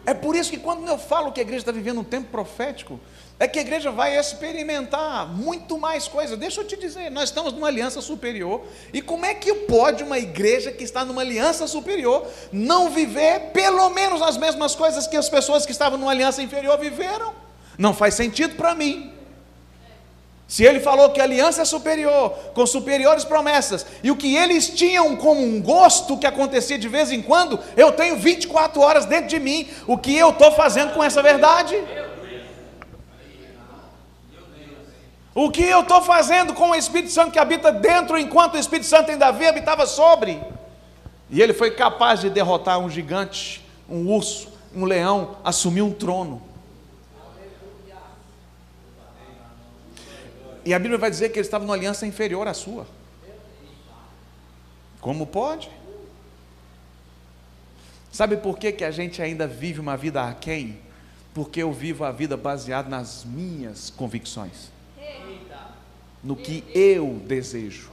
[0.06, 3.00] É por isso que quando eu falo que a igreja está vivendo um tempo profético,
[3.38, 6.38] é que a igreja vai experimentar muito mais coisas.
[6.38, 8.62] Deixa eu te dizer, nós estamos numa aliança superior.
[8.92, 13.90] E como é que pode uma igreja que está numa aliança superior não viver pelo
[13.90, 17.34] menos as mesmas coisas que as pessoas que estavam numa aliança inferior viveram?
[17.76, 19.12] Não faz sentido para mim.
[20.46, 24.68] Se ele falou que a aliança é superior, com superiores promessas, e o que eles
[24.68, 29.26] tinham como um gosto que acontecia de vez em quando, eu tenho 24 horas dentro
[29.26, 31.74] de mim, o que eu estou fazendo com essa verdade?
[35.34, 38.86] O que eu estou fazendo com o Espírito Santo que habita dentro, enquanto o Espírito
[38.86, 40.40] Santo em Davi habitava sobre?
[41.28, 46.40] E ele foi capaz de derrotar um gigante, um urso, um leão, assumir um trono.
[50.64, 52.86] E a Bíblia vai dizer que ele estava numa aliança inferior à sua.
[55.00, 55.68] Como pode?
[58.12, 60.78] Sabe por que, que a gente ainda vive uma vida aquém?
[61.34, 64.73] Porque eu vivo a vida baseada nas minhas convicções
[66.24, 67.90] no que eu desejo,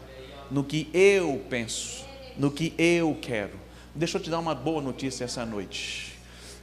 [0.49, 2.05] no que eu penso,
[2.37, 3.59] no que eu quero.
[3.93, 6.17] Deixa eu te dar uma boa notícia essa noite.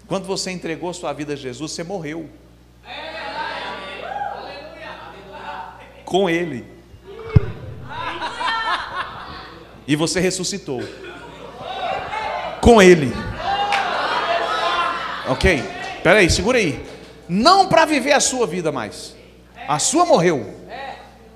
[0.06, 2.30] Quando você entregou sua vida a Jesus, você morreu.
[6.06, 6.64] Com Ele.
[9.86, 10.80] E você ressuscitou.
[12.62, 13.12] Com Ele.
[15.28, 15.62] Ok?
[15.96, 16.82] Espera aí, segura aí.
[17.28, 19.14] Não para viver a sua vida mais.
[19.68, 20.57] A sua morreu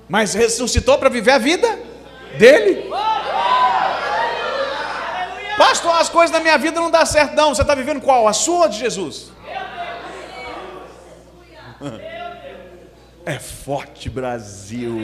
[0.07, 1.79] mas ressuscitou para viver a vida
[2.37, 2.89] dele.
[5.57, 7.53] Pastor, as coisas na minha vida não dão certo, não.
[7.53, 8.27] Você está vivendo qual?
[8.27, 9.31] A sua ou de Jesus?
[13.25, 14.97] É forte, Brasil.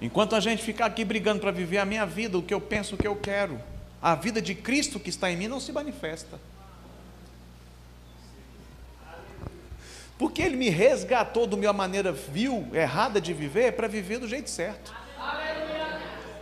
[0.00, 2.94] Enquanto a gente ficar aqui brigando para viver a minha vida, o que eu penso,
[2.94, 3.60] o que eu quero,
[4.00, 6.38] a vida de Cristo que está em mim não se manifesta.
[10.18, 14.50] Porque ele me resgatou da minha maneira vil, errada de viver, para viver do jeito
[14.50, 14.92] certo.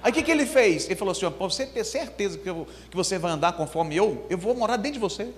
[0.02, 0.86] Aí o que, que ele fez?
[0.86, 4.26] Ele falou assim: para você ter certeza que, eu, que você vai andar conforme eu,
[4.30, 5.32] eu vou morar dentro de você.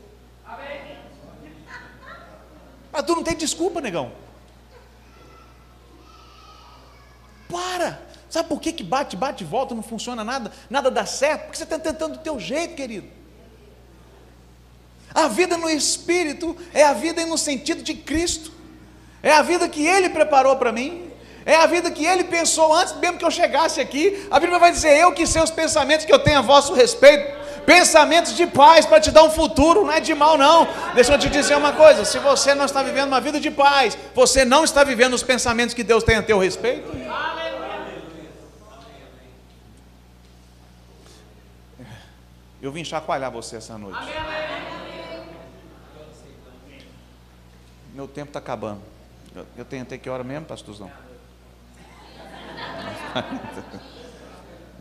[2.93, 4.13] Mas tu não tem desculpa, negão.
[7.49, 8.07] Para!
[8.29, 11.45] Sabe por que, que bate, bate, volta, não funciona nada, nada dá certo?
[11.45, 13.18] Porque você está tentando do teu jeito, querido.
[15.19, 18.53] A vida no Espírito é a vida no sentido de Cristo,
[19.21, 21.11] é a vida que Ele preparou para mim,
[21.45, 24.29] é a vida que Ele pensou antes mesmo que eu chegasse aqui.
[24.31, 27.37] A Bíblia vai dizer: Eu que sei os pensamentos que eu tenho a vosso respeito,
[27.67, 30.69] pensamentos de paz para te dar um futuro, não é de mal, não.
[30.95, 33.99] Deixa eu te dizer uma coisa: se você não está vivendo uma vida de paz,
[34.15, 36.97] você não está vivendo os pensamentos que Deus tem a teu respeito.
[42.63, 43.99] Eu vim chacoalhar você essa noite.
[47.99, 48.81] Meu tempo está acabando.
[49.35, 50.89] Eu, eu tenho até que hora mesmo, pastorzão?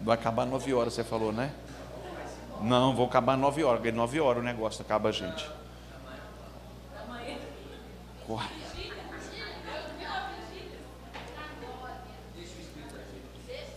[0.04, 1.52] Vai acabar nove horas, você falou, né?
[2.62, 3.92] Não, vou acabar nove horas.
[3.92, 5.50] Nove horas o negócio acaba a gente.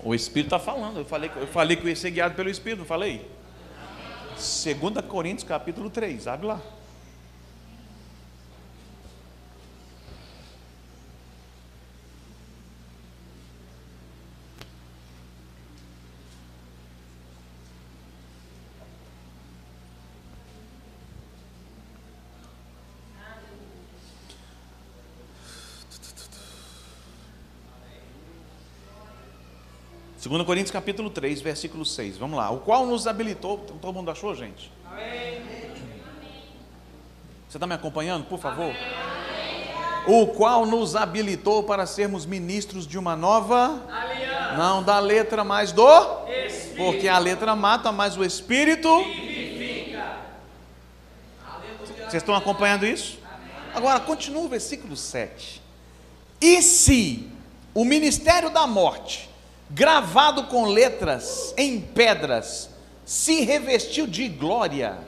[0.05, 0.99] O Espírito está falando.
[0.99, 3.27] Eu falei, eu falei que eu ia ser guiado pelo Espírito, não falei?
[4.35, 4.77] 2
[5.09, 6.61] Coríntios capítulo 3, abre lá.
[30.31, 32.17] Segundo Coríntios capítulo 3, versículo 6.
[32.17, 32.51] Vamos lá.
[32.51, 33.59] O qual nos habilitou.
[33.59, 34.71] Todo mundo achou, gente?
[34.87, 35.43] Amém.
[37.49, 38.73] Você está me acompanhando, por favor?
[38.73, 40.07] Amém.
[40.07, 44.57] O qual nos habilitou para sermos ministros de uma nova aliança.
[44.57, 45.85] Não da letra, mas do
[46.29, 46.77] Espírito.
[46.77, 50.17] Porque a letra mata, mas o Espírito vivifica.
[52.03, 53.19] Vocês estão acompanhando isso?
[53.75, 55.61] Agora continua o versículo 7.
[56.41, 57.29] E se
[57.75, 59.29] o ministério da morte
[59.71, 62.71] gravado com letras em pedras,
[63.05, 64.99] se revestiu de glória,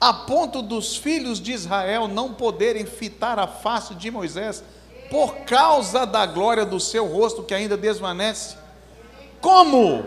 [0.00, 4.62] a ponto dos filhos de Israel não poderem fitar a face de Moisés
[5.10, 8.56] por causa da glória do seu rosto que ainda desvanece.
[9.40, 10.04] Como?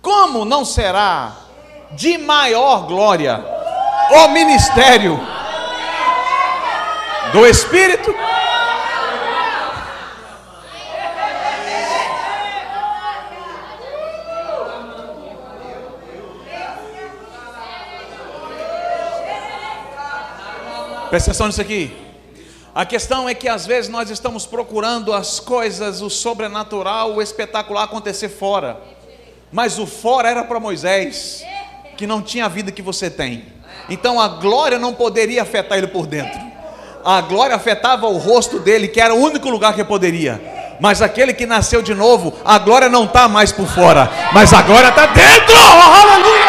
[0.00, 1.36] Como não será
[1.92, 3.44] de maior glória
[4.12, 5.18] o ministério
[7.32, 8.14] do Espírito?
[21.16, 21.96] Presta atenção nisso aqui.
[22.74, 27.84] A questão é que às vezes nós estamos procurando as coisas, o sobrenatural, o espetacular
[27.84, 28.78] acontecer fora.
[29.50, 31.42] Mas o fora era para Moisés,
[31.96, 33.46] que não tinha a vida que você tem.
[33.88, 36.38] Então a glória não poderia afetar ele por dentro.
[37.02, 40.38] A glória afetava o rosto dele, que era o único lugar que poderia.
[40.78, 44.60] Mas aquele que nasceu de novo, a glória não está mais por fora, mas a
[44.60, 45.56] glória está dentro.
[45.56, 46.44] Oh, aleluia!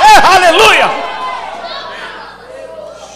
[0.00, 0.99] É, aleluia!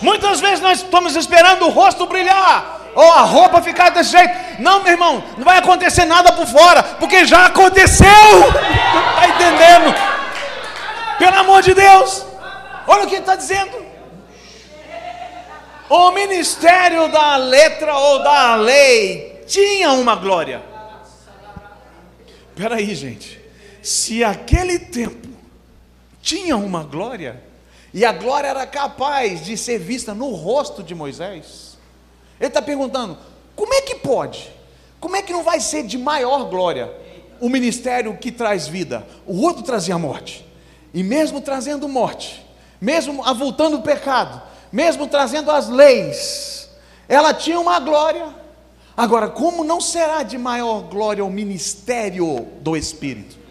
[0.05, 4.35] Muitas vezes nós estamos esperando o rosto brilhar, ou a roupa ficar desse jeito.
[4.59, 8.07] Não, meu irmão, não vai acontecer nada por fora, porque já aconteceu.
[8.07, 9.95] Está entendendo?
[11.19, 12.27] Pelo amor de Deus,
[12.87, 13.83] olha o que ele está dizendo.
[15.89, 20.63] O ministério da letra ou da lei tinha uma glória.
[22.51, 23.41] Espera aí, gente.
[23.83, 25.29] Se aquele tempo
[26.21, 27.43] tinha uma glória,
[27.95, 31.79] e a glória era capaz de ser vista no rosto de Moisés.
[32.41, 33.17] Ele está perguntando:
[33.55, 34.51] como é que pode?
[34.99, 36.93] Como é que não vai ser de maior glória
[37.41, 39.07] o ministério que traz vida?
[39.25, 40.45] O outro trazia morte.
[40.93, 42.45] E mesmo trazendo morte,
[42.81, 44.43] mesmo avultando o pecado,
[44.73, 46.69] mesmo trazendo as leis,
[47.09, 48.27] ela tinha uma glória.
[48.97, 53.44] Agora, como não será de maior glória o ministério do Espírito?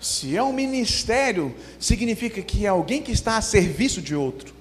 [0.00, 4.54] Se é um ministério, significa que é alguém que está a serviço de outro.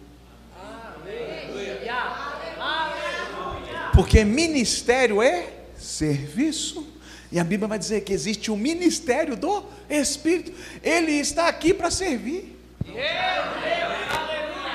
[3.93, 6.85] Porque ministério é serviço.
[7.31, 10.51] E a Bíblia vai dizer que existe o ministério do Espírito.
[10.83, 12.57] Ele está aqui para servir.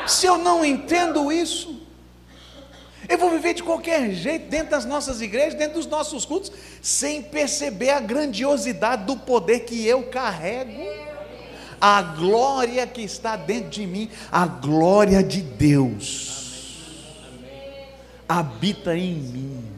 [0.06, 1.83] Se eu não entendo isso,
[3.08, 6.50] eu vou viver de qualquer jeito dentro das nossas igrejas, dentro dos nossos cultos,
[6.80, 10.82] sem perceber a grandiosidade do poder que eu carrego,
[11.80, 16.42] a glória que está dentro de mim, a glória de Deus
[18.28, 19.70] habita em mim.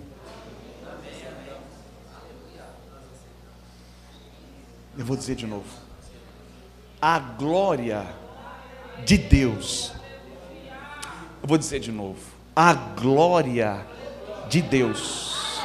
[4.97, 5.66] Eu vou dizer de novo.
[7.03, 8.07] A glória
[9.05, 9.93] de Deus.
[11.43, 13.87] Eu vou dizer de novo a glória
[14.49, 15.61] de Deus.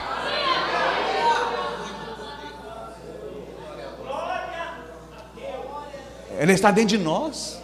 [6.38, 7.62] Ele está dentro de nós.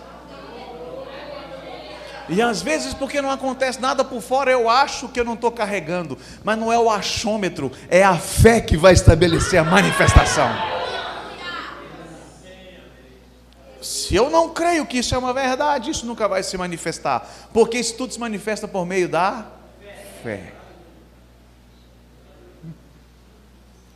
[2.30, 5.52] E às vezes, porque não acontece nada por fora, eu acho que eu não estou
[5.52, 6.18] carregando.
[6.44, 10.77] Mas não é o achômetro, é a fé que vai estabelecer a manifestação.
[13.88, 17.80] Se eu não creio que isso é uma verdade, isso nunca vai se manifestar, porque
[17.80, 19.46] isso tudo se manifesta por meio da
[20.22, 20.52] fé.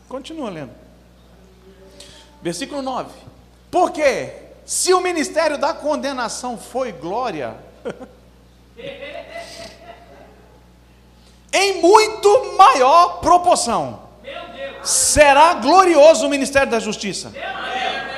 [0.08, 0.72] Continua lendo.
[2.42, 3.12] Versículo 9.
[3.70, 4.32] Porque
[4.66, 7.58] se o ministério da condenação foi glória,
[11.52, 14.10] em muito maior proporção
[14.84, 17.30] será glorioso o ministério da justiça.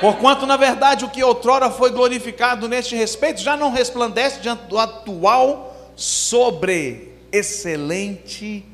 [0.03, 4.77] Porquanto, na verdade, o que outrora foi glorificado neste respeito já não resplandece diante do
[4.77, 8.65] atual sobre excelente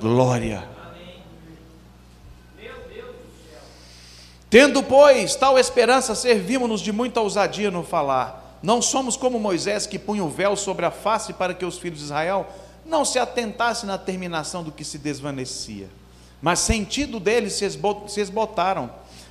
[0.00, 0.68] glória.
[4.50, 8.58] Tendo, pois, tal esperança, servimos-nos de muita ousadia no falar.
[8.60, 12.00] Não somos como Moisés que punha o véu sobre a face para que os filhos
[12.00, 12.44] de Israel
[12.84, 15.86] não se atentassem na terminação do que se desvanecia.
[16.42, 18.90] Mas sentido deles se esbotaram.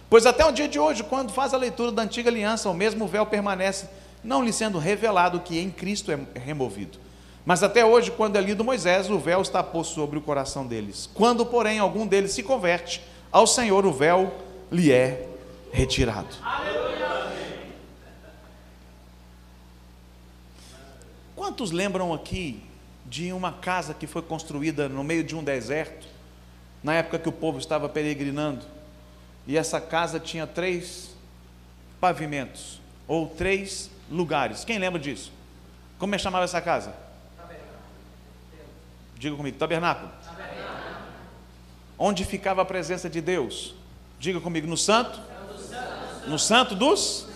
[0.10, 3.08] Pois até o dia de hoje, quando faz a leitura da antiga aliança, o mesmo
[3.08, 3.88] véu permanece,
[4.24, 6.98] não lhe sendo revelado que em Cristo é removido.
[7.46, 11.10] Mas até hoje, quando é lido Moisés, o véu está posto sobre o coração deles.
[11.14, 14.34] Quando, porém, algum deles se converte ao Senhor, o véu
[14.72, 15.28] lhe é
[15.72, 16.36] retirado.
[21.36, 22.64] Quantos lembram aqui
[23.06, 26.08] de uma casa que foi construída no meio de um deserto,
[26.84, 28.66] na época que o povo estava peregrinando,
[29.48, 31.16] e essa casa tinha três
[32.00, 34.64] pavimentos, ou três lugares.
[34.64, 35.32] Quem lembra disso?
[35.98, 36.94] Como é chamava essa casa?
[39.18, 40.12] Diga comigo, tabernáculo.
[40.26, 40.98] tabernáculo.
[41.98, 43.74] Onde ficava a presença de Deus?
[44.20, 45.20] Diga comigo, no santo?
[46.28, 47.28] No santo dos?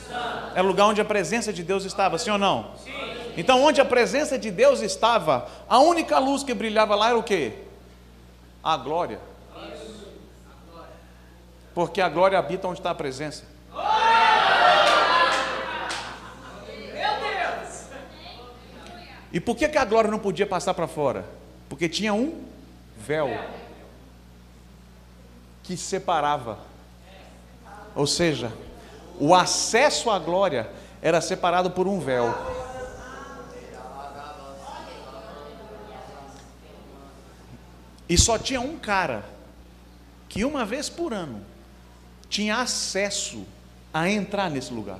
[0.55, 2.71] É o lugar onde a presença de Deus estava, sim ou não?
[2.83, 2.91] Sim.
[3.37, 7.23] Então, onde a presença de Deus estava, a única luz que brilhava lá era o
[7.23, 7.53] quê?
[8.63, 9.19] A glória.
[11.79, 13.45] Porque a glória habita onde está a presença.
[19.31, 21.23] E por que, que a glória não podia passar para fora?
[21.69, 22.43] Porque tinha um
[22.97, 23.29] véu
[25.63, 26.59] que separava.
[27.95, 28.51] Ou seja,
[29.17, 30.69] o acesso à glória
[31.01, 32.35] era separado por um véu.
[38.09, 39.23] E só tinha um cara
[40.27, 41.47] que uma vez por ano
[42.29, 43.45] tinha acesso
[43.93, 44.99] a entrar nesse lugar.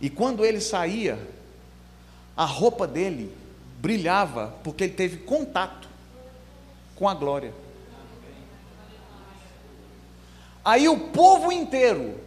[0.00, 1.18] E quando ele saía,
[2.36, 3.34] a roupa dele
[3.78, 5.88] brilhava porque ele teve contato
[6.96, 7.52] com a glória.
[10.64, 12.18] Aí o povo inteiro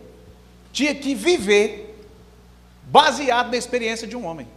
[0.72, 2.08] tinha que viver
[2.84, 4.48] baseado na experiência de um homem.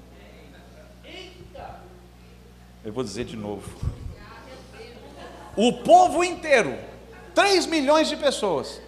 [2.84, 3.68] Eu vou dizer de novo.
[5.56, 6.78] O povo inteiro,
[7.36, 8.80] 3 milhões de pessoas,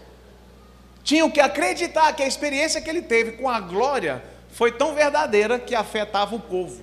[1.05, 5.59] tinham que acreditar que a experiência que ele teve com a glória foi tão verdadeira
[5.59, 6.83] que afetava o povo.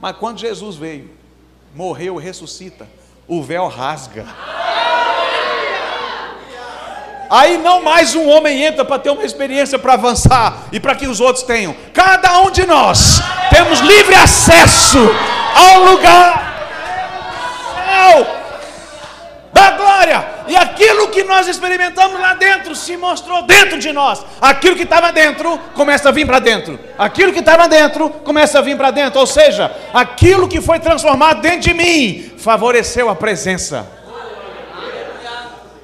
[0.00, 1.10] Mas quando Jesus veio,
[1.72, 2.88] morreu, ressuscita,
[3.28, 4.26] o véu rasga.
[7.30, 11.06] Aí não mais um homem entra para ter uma experiência para avançar e para que
[11.06, 11.74] os outros tenham.
[11.92, 14.98] Cada um de nós temos livre acesso
[15.54, 16.44] ao lugar
[17.86, 18.43] da
[20.04, 20.44] glória.
[20.46, 24.24] E aquilo que nós experimentamos lá dentro se mostrou dentro de nós.
[24.40, 26.78] Aquilo que estava dentro começa a vir para dentro.
[26.98, 29.20] Aquilo que estava dentro começa a vir para dentro.
[29.20, 33.86] Ou seja, aquilo que foi transformado dentro de mim favoreceu a presença.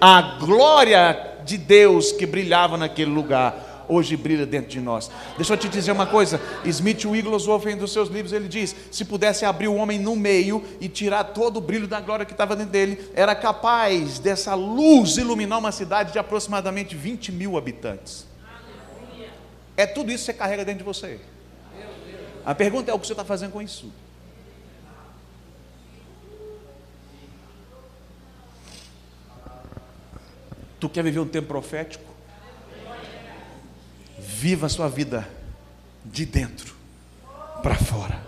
[0.01, 5.11] A glória de Deus que brilhava naquele lugar hoje brilha dentro de nós.
[5.37, 8.75] Deixa eu te dizer uma coisa: Smith Wigglesworth, em um dos seus livros, ele diz:
[8.91, 12.33] se pudesse abrir o homem no meio e tirar todo o brilho da glória que
[12.33, 18.27] estava dentro dele, era capaz dessa luz iluminar uma cidade de aproximadamente 20 mil habitantes.
[19.77, 21.19] É tudo isso que você carrega dentro de você.
[22.45, 23.91] A pergunta é o que você está fazendo com isso.
[30.79, 32.10] Tu quer viver um tempo profético?
[34.41, 35.29] Viva a sua vida
[36.03, 36.75] de dentro
[37.63, 38.19] para fora.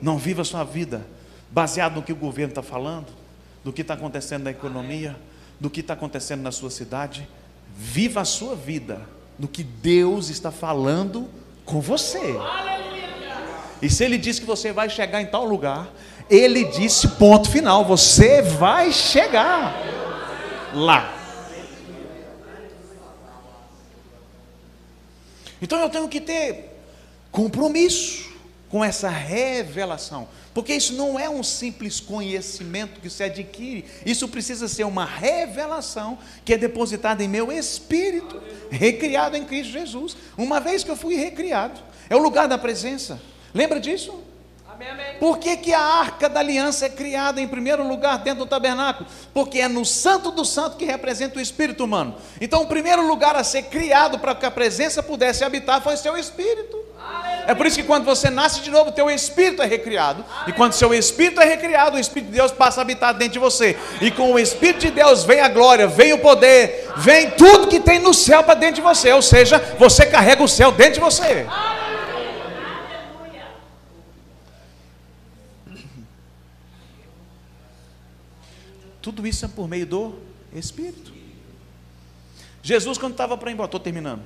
[0.00, 1.04] Não viva a sua vida
[1.50, 3.08] baseado no que o governo está falando,
[3.64, 5.16] do que está acontecendo na economia,
[5.58, 7.28] do que está acontecendo na sua cidade.
[7.76, 9.00] Viva a sua vida
[9.36, 11.28] no que Deus está falando
[11.64, 12.36] com você.
[13.82, 15.88] E se Ele disse que você vai chegar em tal lugar,
[16.30, 19.74] Ele disse ponto final: você vai chegar
[20.72, 21.13] lá.
[25.64, 26.78] Então eu tenho que ter
[27.32, 28.34] compromisso
[28.68, 34.68] com essa revelação, porque isso não é um simples conhecimento que se adquire, isso precisa
[34.68, 40.14] ser uma revelação que é depositada em meu espírito, recriado em Cristo Jesus.
[40.36, 43.18] Uma vez que eu fui recriado, é o lugar da presença.
[43.54, 44.22] Lembra disso?
[45.18, 49.08] Por que, que a arca da aliança é criada em primeiro lugar dentro do tabernáculo?
[49.32, 52.14] Porque é no santo do santo que representa o espírito humano.
[52.40, 56.16] Então, o primeiro lugar a ser criado para que a presença pudesse habitar foi seu
[56.16, 56.84] espírito.
[57.46, 60.24] É por isso que quando você nasce de novo, teu espírito é recriado.
[60.46, 63.38] E quando seu espírito é recriado, o Espírito de Deus passa a habitar dentro de
[63.38, 63.76] você.
[64.00, 67.80] E com o Espírito de Deus vem a glória, vem o poder, vem tudo que
[67.80, 69.12] tem no céu para dentro de você.
[69.12, 71.46] Ou seja, você carrega o céu dentro de você.
[79.04, 80.18] Tudo isso é por meio do
[80.50, 81.12] Espírito.
[82.62, 84.22] Jesus, quando estava para ir embora, estou terminando.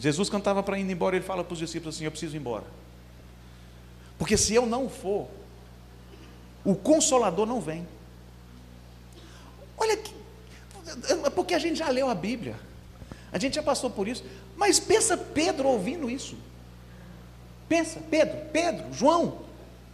[0.00, 2.40] Jesus, quando estava para ir embora, ele fala para os discípulos assim: Eu preciso ir
[2.40, 2.64] embora.
[4.18, 5.28] Porque se eu não for,
[6.64, 7.86] o consolador não vem.
[9.78, 10.12] Olha que.
[11.36, 12.56] Porque a gente já leu a Bíblia,
[13.30, 14.24] a gente já passou por isso,
[14.56, 16.36] mas pensa Pedro ouvindo isso.
[17.68, 19.42] Pensa, Pedro, Pedro, João,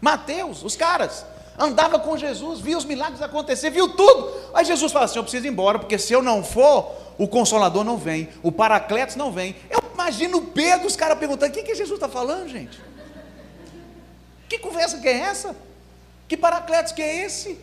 [0.01, 1.27] Mateus, os caras,
[1.59, 4.33] andava com Jesus, via os milagres acontecer, viu tudo.
[4.55, 7.85] Aí Jesus fala assim: Eu preciso ir embora, porque se eu não for, o consolador
[7.85, 9.57] não vem, o paracletos não vem.
[9.71, 12.81] Eu imagino Pedro, os caras perguntando: O que, que Jesus está falando, gente?
[14.49, 15.57] Que conversa que é essa?
[16.29, 17.59] Que paracletos que é esse?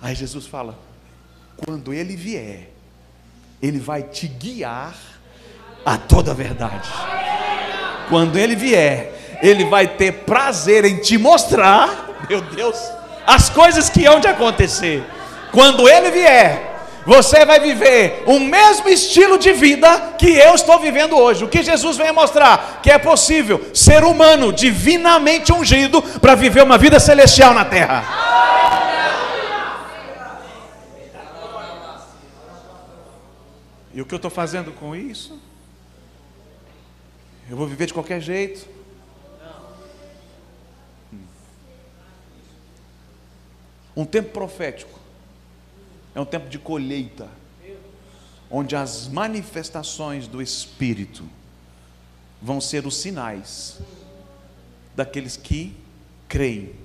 [0.00, 0.78] Aí Jesus fala:
[1.56, 2.70] Quando ele vier,
[3.60, 4.96] ele vai te guiar
[5.84, 6.88] a toda a verdade.
[8.08, 12.76] Quando ele vier, ele vai ter prazer em te mostrar, meu Deus,
[13.26, 15.04] as coisas que hão de acontecer.
[15.52, 16.68] Quando ele vier,
[17.06, 21.44] você vai viver o mesmo estilo de vida que eu estou vivendo hoje.
[21.44, 22.80] O que Jesus vem mostrar?
[22.82, 28.04] Que é possível ser humano divinamente ungido para viver uma vida celestial na terra.
[33.94, 35.40] E o que eu estou fazendo com isso?
[37.50, 38.77] Eu vou viver de qualquer jeito.
[43.98, 44.96] Um tempo profético
[46.14, 47.26] é um tempo de colheita,
[48.48, 51.24] onde as manifestações do Espírito
[52.40, 53.80] vão ser os sinais
[54.94, 55.76] daqueles que
[56.28, 56.76] creem,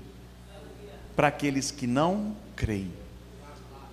[1.14, 2.92] para aqueles que não creem.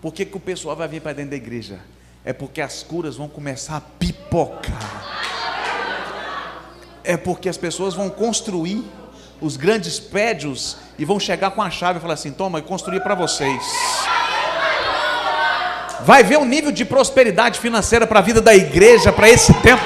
[0.02, 1.80] Por que, que o pessoal vai vir para dentro da igreja?
[2.26, 5.22] É porque as curas vão começar a pipocar
[7.04, 8.84] é porque as pessoas vão construir
[9.42, 13.00] os grandes prédios e vão chegar com a chave e falar assim: toma, eu construí
[13.00, 13.62] para vocês.
[16.02, 19.84] Vai ver o nível de prosperidade financeira para a vida da igreja, para esse tempo.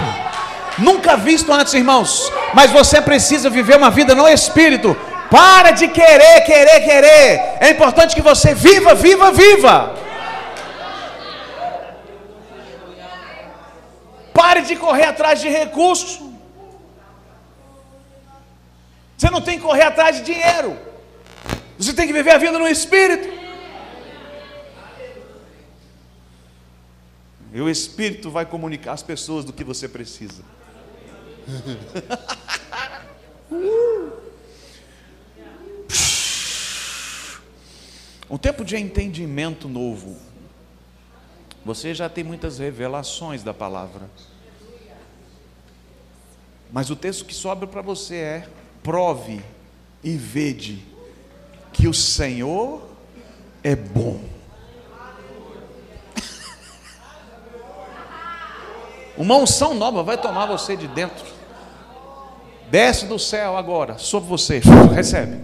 [0.77, 2.31] Nunca visto antes, irmãos.
[2.53, 4.95] Mas você precisa viver uma vida no espírito.
[5.29, 7.57] Para de querer, querer, querer.
[7.59, 9.95] É importante que você viva, viva, viva.
[14.33, 16.34] Pare de correr atrás de recursos.
[19.17, 20.77] Você não tem que correr atrás de dinheiro.
[21.77, 23.27] Você tem que viver a vida no Espírito.
[27.53, 30.43] E o Espírito vai comunicar às pessoas do que você precisa.
[38.29, 40.17] um tempo de entendimento novo.
[41.63, 44.09] Você já tem muitas revelações da palavra.
[46.71, 48.47] Mas o texto que sobra para você é
[48.85, 49.43] prove
[50.03, 50.85] e vede
[51.73, 52.83] que o Senhor
[53.63, 54.19] é bom.
[59.17, 61.25] Uma unção nova vai tomar você de dentro.
[62.69, 64.61] Desce do céu agora sobre você.
[64.93, 65.41] Recebe.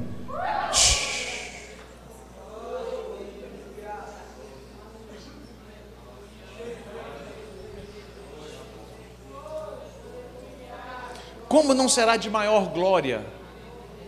[11.51, 13.25] Como não será de maior glória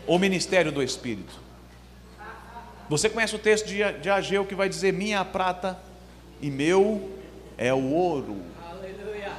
[0.07, 1.33] o ministério do Espírito?
[2.87, 5.77] Você conhece o texto de, de Ageu que vai dizer: Minha prata
[6.39, 7.11] e meu
[7.57, 8.43] é o ouro.
[8.65, 9.33] Aleluia.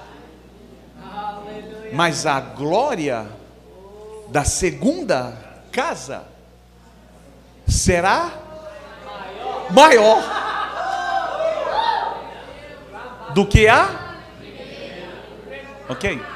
[1.03, 1.93] Aleluia.
[1.95, 3.27] Mas a glória
[4.29, 5.39] da segunda
[5.73, 6.27] casa
[7.67, 8.35] será
[9.73, 10.23] maior, maior
[13.33, 14.19] do que a.
[15.89, 16.34] Ok?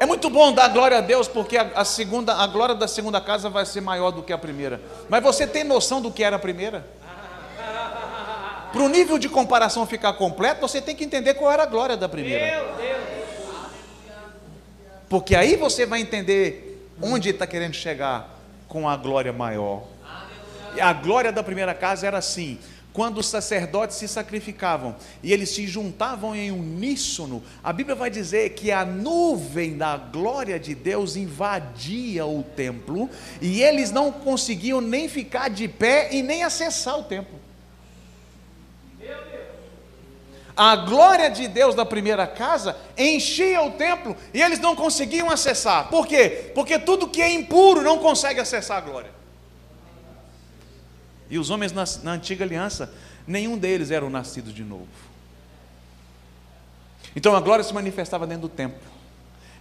[0.00, 3.20] É muito bom dar glória a Deus, porque a, a, segunda, a glória da segunda
[3.20, 4.80] casa vai ser maior do que a primeira.
[5.08, 6.84] Mas você tem noção do que era a primeira?
[8.72, 11.96] Para o nível de comparação ficar completo, você tem que entender qual era a glória
[11.96, 12.64] da primeira.
[15.08, 18.28] Porque aí você vai entender onde está querendo chegar
[18.66, 19.84] com a glória maior.
[20.74, 22.58] E a glória da primeira casa era assim:
[22.94, 28.50] quando os sacerdotes se sacrificavam e eles se juntavam em uníssono, a Bíblia vai dizer
[28.50, 33.10] que a nuvem da glória de Deus invadia o templo
[33.42, 37.36] e eles não conseguiam nem ficar de pé e nem acessar o templo.
[40.56, 45.88] A glória de Deus da primeira casa enchia o templo e eles não conseguiam acessar.
[45.88, 46.52] Por quê?
[46.54, 49.23] Porque tudo que é impuro não consegue acessar a glória.
[51.30, 52.92] E os homens na, na antiga aliança,
[53.26, 54.88] nenhum deles eram nascidos de novo.
[57.16, 58.80] Então a glória se manifestava dentro do templo.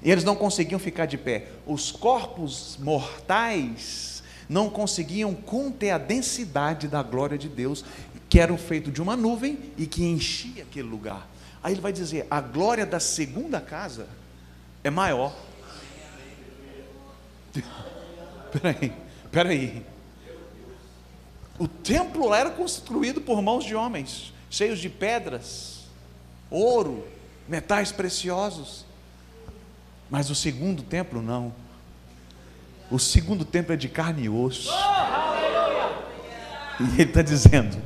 [0.02, 1.48] E eles não conseguiam ficar de pé.
[1.66, 7.86] Os corpos mortais não conseguiam conter a densidade da glória de Deus,
[8.30, 11.28] que era feito de uma nuvem e que enchia aquele lugar.
[11.64, 14.08] Aí ele vai dizer: a glória da segunda casa
[14.84, 15.34] é maior.
[18.52, 18.94] Peraí,
[19.32, 19.93] peraí.
[21.64, 25.86] O templo era construído por mãos de homens, cheios de pedras,
[26.52, 27.08] ouro,
[27.48, 28.84] metais preciosos.
[30.10, 31.54] Mas o segundo templo não.
[32.92, 34.70] O segundo templo é de carne e osso.
[36.82, 37.82] E ele está dizendo: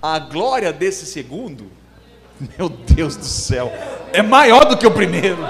[0.00, 1.68] a glória desse segundo,
[2.56, 3.72] meu Deus do céu,
[4.12, 5.42] é maior do que o primeiro.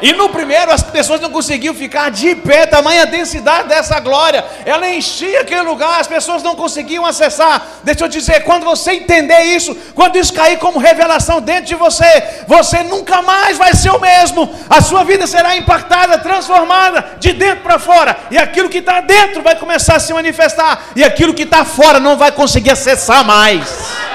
[0.00, 4.44] E no primeiro as pessoas não conseguiam ficar de pé, tamanha densidade dessa glória.
[4.64, 7.66] Ela enchia aquele lugar, as pessoas não conseguiam acessar.
[7.82, 12.44] Deixa eu dizer, quando você entender isso, quando isso cair como revelação dentro de você,
[12.46, 14.48] você nunca mais vai ser o mesmo.
[14.68, 18.16] A sua vida será impactada, transformada de dentro para fora.
[18.30, 20.88] E aquilo que está dentro vai começar a se manifestar.
[20.94, 24.05] E aquilo que está fora não vai conseguir acessar mais.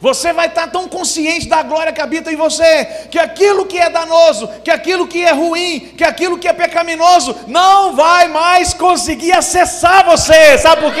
[0.00, 3.90] Você vai estar tão consciente da glória que habita em você, que aquilo que é
[3.90, 9.32] danoso, que aquilo que é ruim, que aquilo que é pecaminoso, não vai mais conseguir
[9.32, 10.56] acessar você.
[10.56, 11.00] Sabe por quê?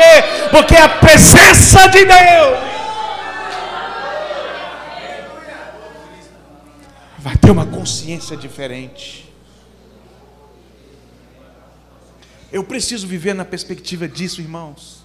[0.50, 2.58] Porque a presença de Deus
[7.18, 9.32] vai ter uma consciência diferente.
[12.52, 14.99] Eu preciso viver na perspectiva disso, irmãos.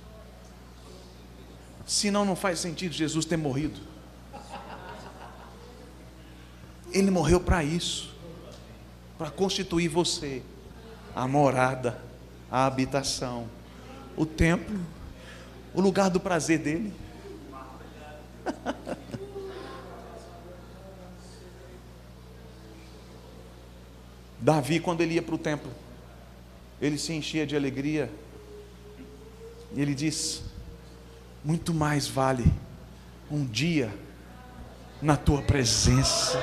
[1.86, 3.80] Senão não faz sentido Jesus ter morrido.
[6.92, 8.14] Ele morreu para isso,
[9.18, 10.42] para constituir você
[11.14, 12.02] a morada,
[12.50, 13.48] a habitação,
[14.18, 14.80] o templo,
[15.74, 16.94] o lugar do prazer dele.
[24.40, 25.72] Davi, quando ele ia para o templo,
[26.82, 28.12] ele se enchia de alegria,
[29.74, 30.44] e ele diz:
[31.46, 32.52] muito mais vale
[33.30, 33.94] um dia
[35.00, 36.40] na tua presença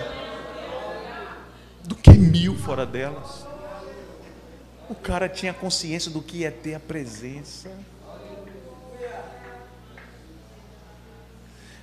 [1.82, 3.44] do que mil fora delas.
[4.88, 7.68] O cara tinha consciência do que é ter a presença.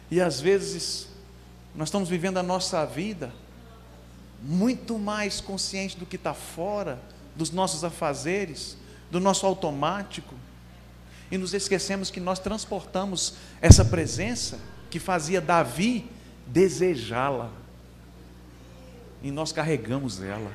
[0.10, 1.10] E às vezes
[1.76, 3.34] nós estamos vivendo a nossa vida
[4.42, 6.98] muito mais consciente do que está fora,
[7.36, 8.78] dos nossos afazeres,
[9.12, 10.39] do nosso automático
[11.32, 14.60] e nos esquecemos que nós transportamos essa presença
[14.90, 16.10] que fazia Davi
[16.48, 17.52] desejá-la.
[19.22, 20.52] E nós carregamos ela.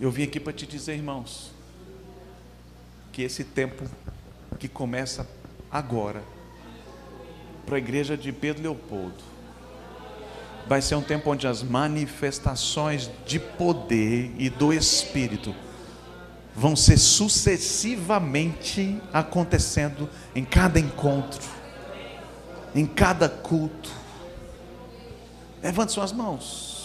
[0.00, 1.50] Eu vim aqui para te dizer, irmãos,
[3.12, 3.84] que esse tempo
[4.58, 5.28] que começa
[5.70, 6.22] agora,
[7.66, 9.27] para a igreja de Pedro Leopoldo,
[10.68, 15.54] vai ser um tempo onde as manifestações de poder e do Espírito
[16.54, 21.40] vão ser sucessivamente acontecendo em cada encontro,
[22.74, 23.90] em cada culto.
[25.62, 26.76] Levante suas mãos.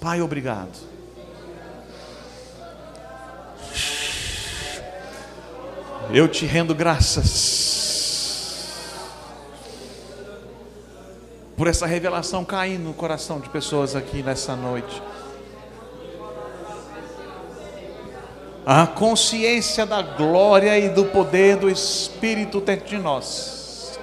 [0.00, 0.88] Pai, obrigado.
[6.10, 7.97] Eu te rendo graças
[11.58, 15.02] por essa revelação cair no coração de pessoas aqui nessa noite.
[18.64, 23.98] A consciência da glória e do poder do Espírito dentro de nós,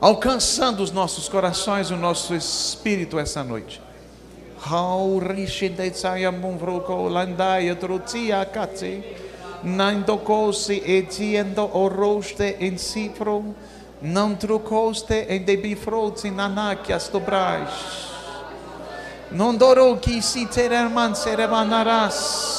[0.00, 3.82] alcançando os nossos corações e o nosso espírito essa noite.
[14.00, 17.70] Não trocoste em debifrotes in anakias dobrais.
[19.30, 22.54] Não doro que se tererman seremanarás.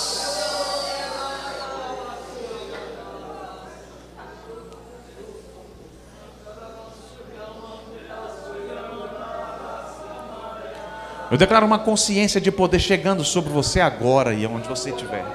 [11.31, 15.25] Eu declaro uma consciência de poder chegando sobre você agora e onde você estiver.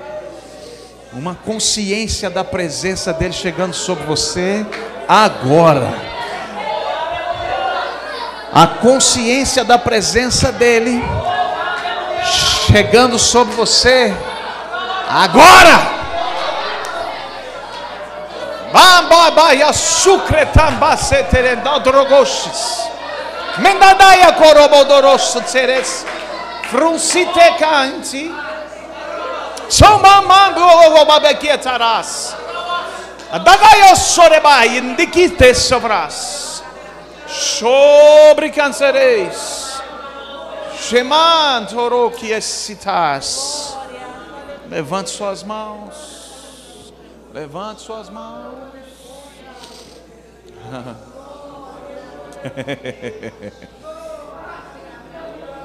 [1.12, 4.64] Uma consciência da presença dele chegando sobre você
[5.10, 5.92] agora.
[8.54, 11.02] A consciência da presença dEle
[12.70, 14.14] chegando sobre você
[15.08, 15.98] agora.
[18.72, 22.88] Bambabaia sucretambase terendaldrogoshis.
[23.58, 26.06] Mendadaia corobodorosso tseres.
[26.70, 28.32] Frunsite canti.
[29.68, 30.60] Somamambu
[31.00, 32.36] obabequietaras.
[34.66, 36.62] Indikite sobras.
[37.28, 39.80] Sobre cancereis.
[40.76, 43.76] Sheman toroki excitas.
[44.68, 46.92] Levante suas mãos.
[47.32, 48.54] Levante suas mãos.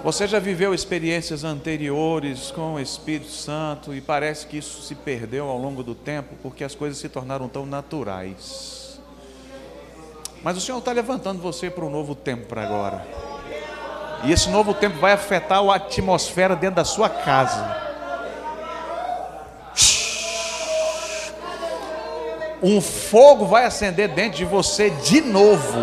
[0.06, 5.50] Você já viveu experiências anteriores com o Espírito Santo e parece que isso se perdeu
[5.50, 9.00] ao longo do tempo porque as coisas se tornaram tão naturais.
[10.44, 13.04] Mas o Senhor está levantando você para um novo tempo para agora.
[14.24, 17.76] E esse novo tempo vai afetar a atmosfera dentro da sua casa.
[22.62, 25.80] Um fogo vai acender dentro de você de novo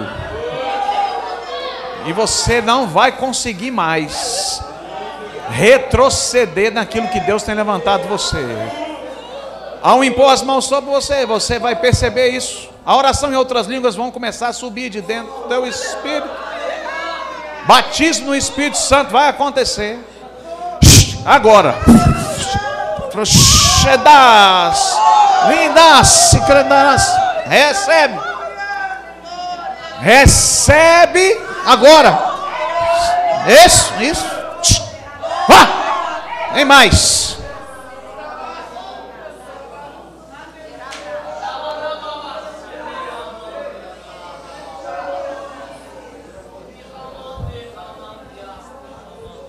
[2.06, 4.62] e você não vai conseguir mais
[5.50, 8.38] retroceder naquilo que Deus tem levantado você.
[9.82, 12.70] Ao impor as mãos sobre você, você vai perceber isso.
[12.84, 16.28] A oração em outras línguas vão começar a subir de dentro do teu espírito.
[17.64, 19.98] Batismo no Espírito Santo vai acontecer.
[21.24, 21.76] Agora.
[27.46, 28.18] Recebe.
[30.00, 32.18] Recebe Agora.
[33.64, 34.26] Isso, isso.
[35.48, 35.66] Vá.
[36.54, 37.36] Tem mais.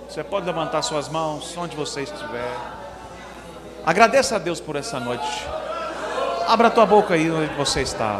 [0.08, 2.56] Você pode levantar suas mãos onde você estiver.
[3.84, 5.48] Agradeça a Deus por essa noite.
[6.48, 8.20] Abra tua boca aí onde você está.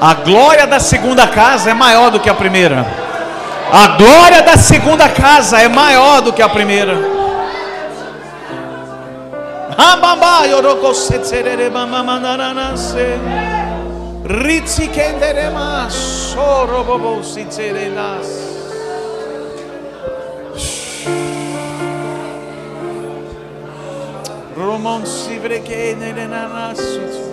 [0.00, 2.86] A glória da segunda casa é maior do que a primeira.
[3.70, 6.94] A glória da segunda casa é maior do que a primeira.
[24.56, 27.29] Romon sivreke nerenanas.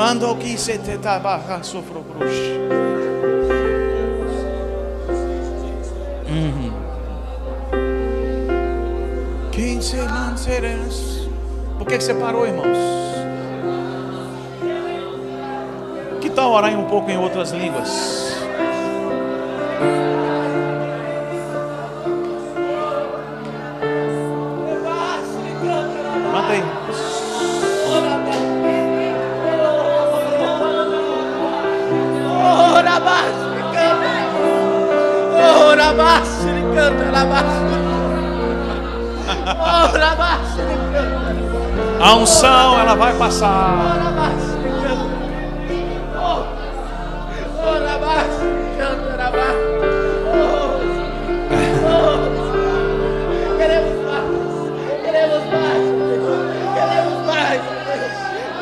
[0.00, 2.56] Amando que se te tabaja sofro bruxa.
[9.52, 11.28] Quinze lanceras.
[11.76, 12.78] Por que você parou, irmãos?
[16.22, 18.19] Que tal orar um pouco em outras línguas?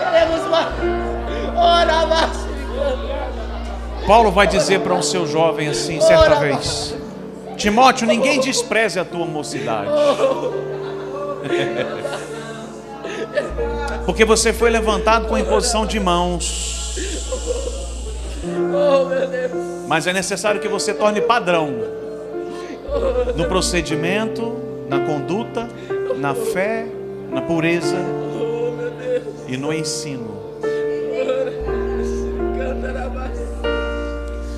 [0.01, 0.75] Queremos mais.
[1.57, 4.05] Ora basta, canta.
[4.05, 6.93] Paulo vai dizer para um seu jovem assim, certa vez:
[7.57, 9.91] Timóteo, ninguém despreze a tua mocidade.
[14.09, 16.97] Porque você foi levantado com imposição de mãos.
[18.43, 19.87] Oh.
[19.87, 21.75] Mas é necessário que você torne padrão
[23.37, 24.57] no procedimento,
[24.89, 25.69] na conduta,
[26.17, 26.87] na fé,
[27.31, 27.99] na pureza
[29.47, 30.39] e no ensino.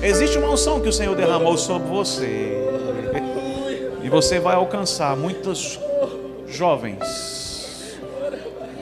[0.01, 2.57] Existe uma unção que o Senhor derramou sobre você.
[4.01, 5.77] E você vai alcançar muitos
[6.47, 7.30] jovens.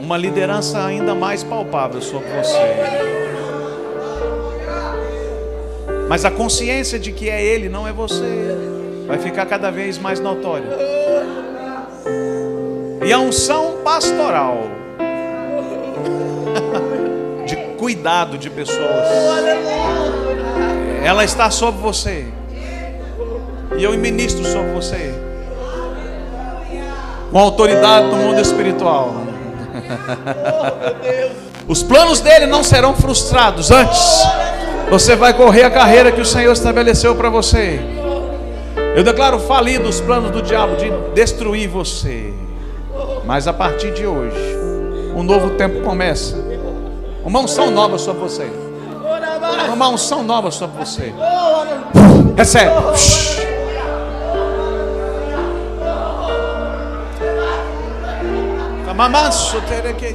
[0.10, 2.58] Uma liderança ainda mais palpável sobre você.
[6.10, 8.58] Mas a consciência de que é Ele, não é você,
[9.06, 10.66] vai ficar cada vez mais notória.
[13.06, 14.64] E a unção pastoral
[17.78, 19.06] cuidado de pessoas.
[21.04, 22.26] Ela está sobre você.
[23.78, 25.14] E eu ministro sobre você.
[27.32, 29.29] Com autoridade no mundo espiritual.
[31.68, 33.72] Os planos dele não serão frustrados.
[33.72, 34.02] Antes,
[34.90, 37.80] você vai correr a carreira que o Senhor estabeleceu para você.
[38.96, 42.34] Eu declaro falido os planos do diabo de destruir você.
[43.26, 44.58] Mas a partir de hoje,
[45.16, 46.36] um novo tempo começa.
[47.24, 48.50] Uma unção nova sobre você.
[49.72, 51.14] Uma unção nova sobre você.
[52.36, 52.72] Recebe.
[59.00, 60.14] Mamanso tereke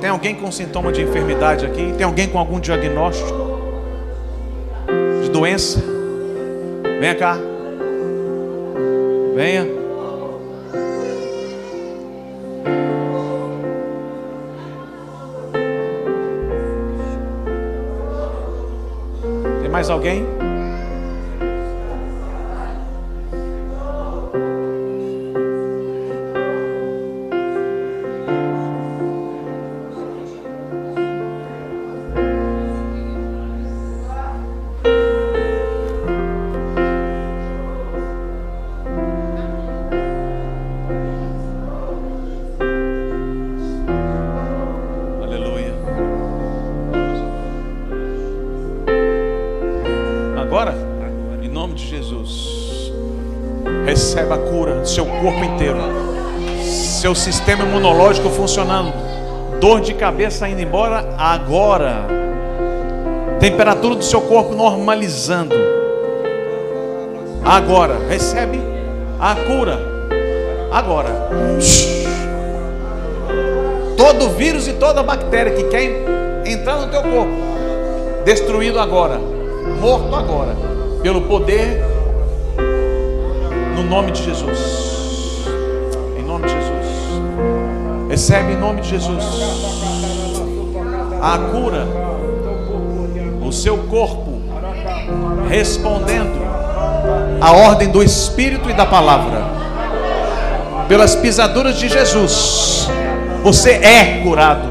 [0.00, 1.92] Tem alguém com sintoma de enfermidade aqui?
[1.92, 3.34] Tem alguém com algum diagnóstico
[5.22, 5.97] de doença?
[6.98, 7.36] Venha cá.
[9.34, 9.64] Venha.
[19.62, 20.37] Tem mais alguém?
[57.18, 58.92] Sistema imunológico funcionando,
[59.60, 62.06] dor de cabeça indo embora agora,
[63.40, 65.54] temperatura do seu corpo normalizando.
[67.44, 68.60] Agora, recebe
[69.18, 69.78] a cura.
[70.70, 71.08] Agora.
[73.96, 76.04] Todo vírus e toda bactéria que quer
[76.46, 77.32] entrar no teu corpo,
[78.24, 79.18] destruído agora,
[79.80, 80.54] morto agora,
[81.02, 81.82] pelo poder,
[83.74, 84.87] no nome de Jesus.
[88.18, 89.24] Recebe em nome de Jesus
[91.22, 91.86] a cura,
[93.46, 94.40] o seu corpo
[95.48, 96.36] respondendo
[97.40, 99.44] à ordem do Espírito e da palavra,
[100.88, 102.88] pelas pisaduras de Jesus.
[103.44, 104.68] Você é curado.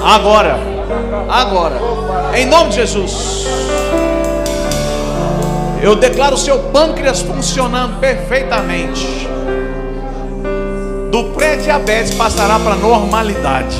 [0.00, 0.56] Agora.
[1.28, 1.80] Agora.
[2.36, 3.44] Em nome de Jesus.
[5.82, 9.28] Eu declaro o seu pâncreas funcionando perfeitamente.
[11.40, 13.74] Pré-diabetes passará para a normalidade.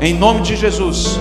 [0.00, 1.20] Em nome de Jesus.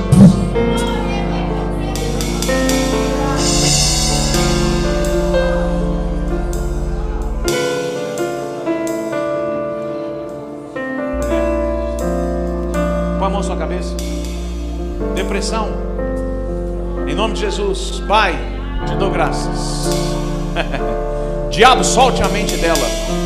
[13.19, 13.93] Põe a mão na sua cabeça.
[15.13, 15.67] Depressão.
[17.05, 18.01] Em nome de Jesus.
[18.07, 18.39] Pai,
[18.85, 19.89] te dou graças.
[21.51, 23.22] Diabo, solte a mente dela.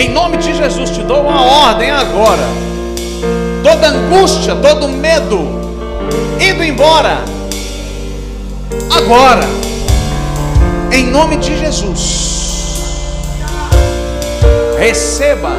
[0.00, 2.48] Em nome de Jesus, te dou uma ordem agora.
[3.62, 5.40] Toda angústia, todo medo,
[6.40, 7.18] indo embora.
[8.96, 9.46] Agora.
[10.90, 12.94] Em nome de Jesus.
[14.78, 15.52] Receba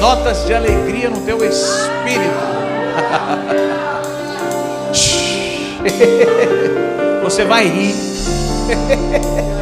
[0.00, 2.30] notas de alegria no teu espírito.
[7.24, 7.96] Você vai rir.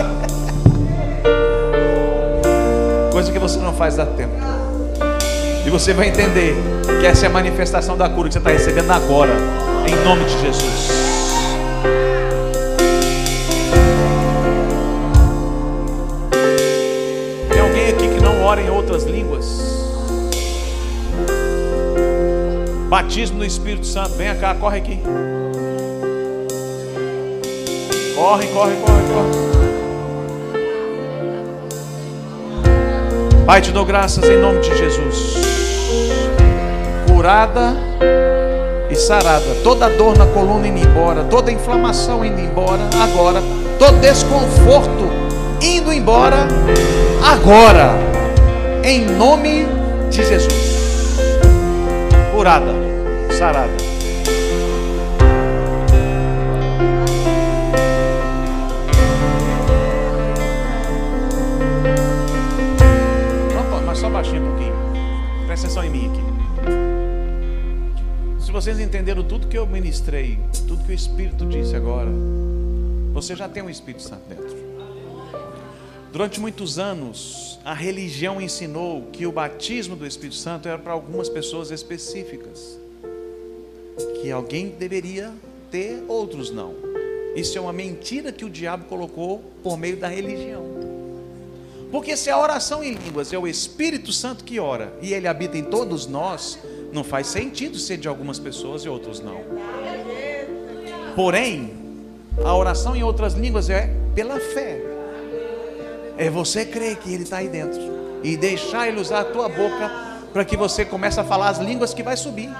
[3.79, 4.35] faz há tempo.
[5.65, 6.57] E você vai entender
[7.01, 9.33] que essa é a manifestação da cura que você está recebendo agora,
[9.87, 10.91] em nome de Jesus.
[17.51, 19.47] Tem alguém aqui que não ora em outras línguas?
[22.89, 24.15] Batismo no Espírito Santo.
[24.17, 24.99] Venha cá, corre aqui.
[28.17, 29.58] Corre, corre, corre, corre.
[33.49, 35.39] Pai, te dou graças em nome de Jesus.
[37.11, 37.75] Curada
[38.91, 39.57] e sarada.
[39.65, 41.25] Toda dor na coluna indo embora.
[41.25, 42.83] Toda inflamação indo embora.
[43.03, 43.43] Agora.
[43.79, 45.11] Todo desconforto
[45.63, 46.47] indo embora.
[47.25, 47.95] Agora.
[48.85, 49.67] Em nome
[50.11, 50.69] de Jesus
[52.39, 52.73] curada,
[53.37, 53.88] sarada.
[68.69, 72.11] Vocês entenderam tudo que eu ministrei, tudo que o Espírito disse agora,
[73.15, 74.55] você já tem o Espírito Santo dentro.
[76.13, 81.31] Durante muitos anos, a religião ensinou que o batismo do Espírito Santo era para algumas
[81.31, 82.79] pessoas específicas.
[84.21, 85.33] Que alguém deveria
[85.71, 86.75] ter, outros não.
[87.35, 90.63] Isso é uma mentira que o diabo colocou por meio da religião.
[91.91, 95.57] Porque se a oração em línguas é o Espírito Santo que ora e ele habita
[95.57, 96.59] em todos nós,
[96.93, 99.41] não faz sentido ser de algumas pessoas e outros não.
[101.15, 101.75] Porém,
[102.45, 104.81] a oração em outras línguas é pela fé.
[106.17, 107.81] É você crer que Ele está aí dentro
[108.23, 109.91] e deixar Ele usar a tua boca
[110.33, 112.51] para que você comece a falar as línguas que vai subir.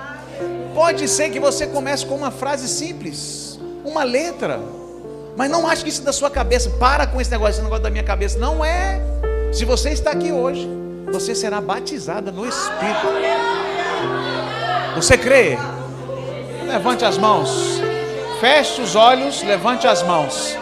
[0.75, 4.61] Pode ser que você comece com uma frase simples, uma letra,
[5.37, 6.71] mas não ache que isso é da sua cabeça.
[6.71, 8.39] Para com esse negócio, esse negócio da minha cabeça.
[8.39, 9.01] Não é.
[9.53, 10.69] Se você está aqui hoje,
[11.13, 13.78] você será batizada no Espírito.
[14.95, 15.59] Você crê?
[16.67, 17.81] Levante as mãos.
[18.41, 20.57] Feche os olhos, levante as mãos.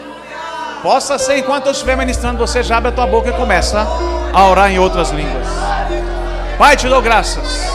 [0.83, 3.87] Possa ser enquanto eu estiver ministrando, você já abre a tua boca e começa
[4.33, 5.47] a orar em outras línguas.
[6.59, 7.67] Pai, te dou graças.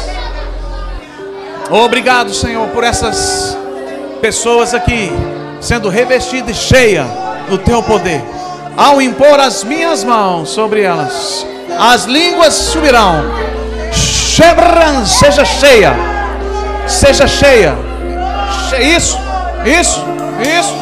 [1.69, 3.57] Obrigado, Senhor, por essas
[4.21, 5.11] pessoas aqui
[5.59, 7.07] sendo revestidas e cheias
[7.49, 8.23] do teu poder.
[8.75, 11.45] Ao impor as minhas mãos sobre elas,
[11.79, 13.23] as línguas subirão.
[15.05, 15.93] Seja cheia,
[16.87, 17.75] seja cheia.
[18.79, 19.19] Isso,
[19.63, 20.03] isso,
[20.41, 20.75] isso,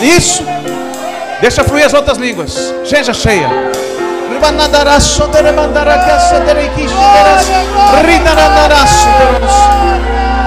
[0.00, 0.44] isso.
[1.40, 2.72] Deixa fluir as outras línguas.
[2.84, 3.48] Seja cheia.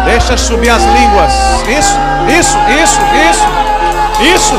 [0.06, 1.34] Deixa subir as línguas.
[1.68, 1.98] Isso,
[2.40, 3.00] isso, isso,
[3.30, 3.46] isso,
[4.36, 4.56] isso,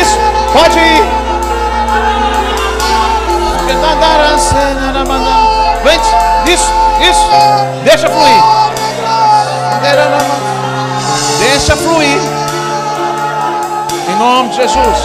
[0.00, 0.18] isso.
[0.52, 1.22] Pode ir.
[5.84, 5.98] Vem,
[6.52, 6.70] isso,
[7.00, 7.26] isso.
[7.84, 8.42] Deixa fluir.
[11.38, 12.18] Deixa fluir.
[14.08, 14.98] Em nome de Jesus.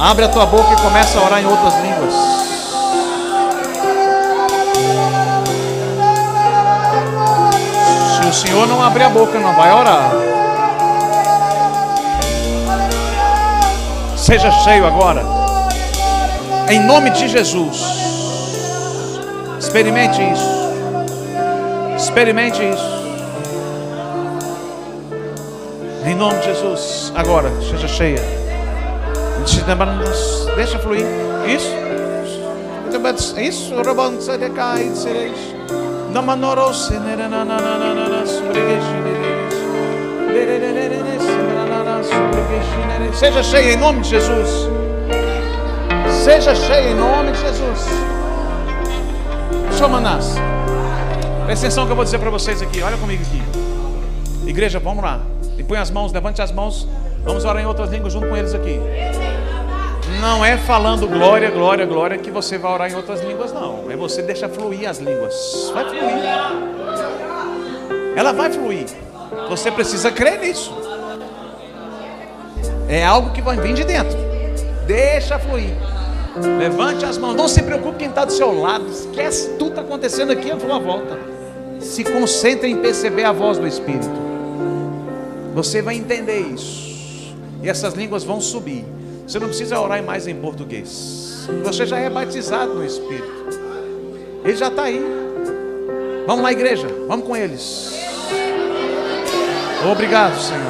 [0.00, 2.14] Abre a tua boca e começa a orar em outras línguas.
[8.14, 10.10] Se o Senhor não abrir a boca, não vai orar.
[14.16, 15.24] Seja cheio agora.
[16.68, 18.03] Em nome de Jesus.
[19.74, 20.50] Experimente isso.
[21.96, 22.94] Experimente isso.
[26.06, 27.12] Em nome de Jesus.
[27.16, 28.22] Agora, seja cheia.
[30.54, 31.04] Deixa fluir.
[31.44, 31.66] Isso.
[33.36, 33.68] Isso.
[43.12, 44.68] Seja cheia em nome de Jesus.
[46.22, 48.23] Seja cheia em nome de Jesus.
[49.82, 50.34] Manás.
[51.44, 52.82] Presta atenção que eu vou dizer para vocês aqui.
[52.82, 53.42] Olha comigo aqui.
[54.48, 55.20] Igreja, vamos lá.
[55.58, 56.88] E põe as mãos, levante as mãos.
[57.22, 58.80] Vamos orar em outras línguas junto com eles aqui.
[60.20, 63.90] Não é falando glória, glória, glória que você vai orar em outras línguas, não.
[63.90, 65.70] É você deixar fluir as línguas.
[65.74, 66.24] Vai fluir.
[68.16, 68.86] Ela vai fluir.
[69.50, 70.74] Você precisa crer nisso.
[72.88, 74.16] É algo que vai vir de dentro.
[74.86, 75.74] Deixa fluir.
[76.58, 77.34] Levante as mãos.
[77.34, 78.86] Não se preocupe quem está do seu lado.
[78.88, 81.18] Esquece tudo que está acontecendo aqui à sua volta.
[81.80, 84.10] Se concentre em perceber a voz do Espírito.
[85.54, 87.34] Você vai entender isso.
[87.62, 88.84] E essas línguas vão subir.
[89.26, 91.48] Você não precisa orar mais em português.
[91.62, 93.32] Você já é batizado no Espírito.
[94.44, 95.02] Ele já está aí.
[96.26, 96.86] Vamos lá, igreja.
[97.06, 97.92] Vamos com eles.
[99.90, 100.62] Obrigado, Senhor.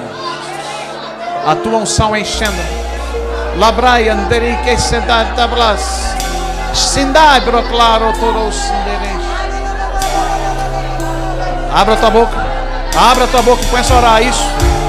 [1.46, 2.73] A tua unção enchendo.
[3.56, 6.14] Labrai anderi que sentar tablas.
[6.72, 8.56] Sindai proclaro toros
[11.72, 12.46] Abra tua boca.
[12.96, 14.44] Abra tua boca e começa a orar isso.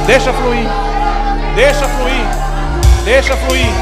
[0.06, 0.68] Deixa fluir.
[1.56, 2.26] Deixa fluir.
[3.04, 3.74] Deixa fluir.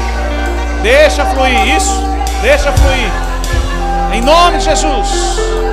[0.82, 1.76] Deixa fluir.
[1.76, 2.02] Isso.
[2.40, 3.12] Deixa fluir.
[4.12, 5.63] Em nome de Jesus.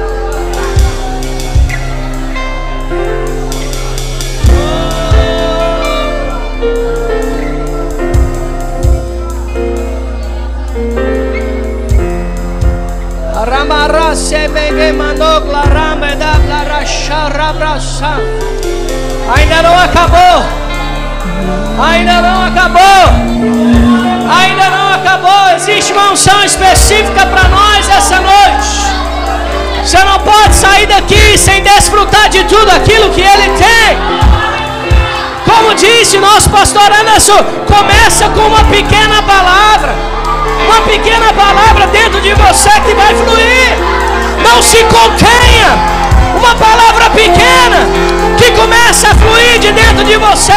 [19.35, 20.45] Ainda não acabou.
[21.85, 23.03] Ainda não acabou.
[24.39, 25.55] Ainda não acabou.
[25.55, 28.91] Existe uma unção específica para nós essa noite.
[29.83, 33.97] Você não pode sair daqui sem desfrutar de tudo aquilo que Ele tem.
[35.45, 40.10] Como disse nosso pastor Anderson, começa com uma pequena palavra.
[40.71, 43.77] Uma pequena palavra dentro de você que vai fluir.
[44.41, 45.77] Não se contenha.
[46.37, 47.89] Uma palavra pequena
[48.37, 50.53] que começa a fluir de dentro de você.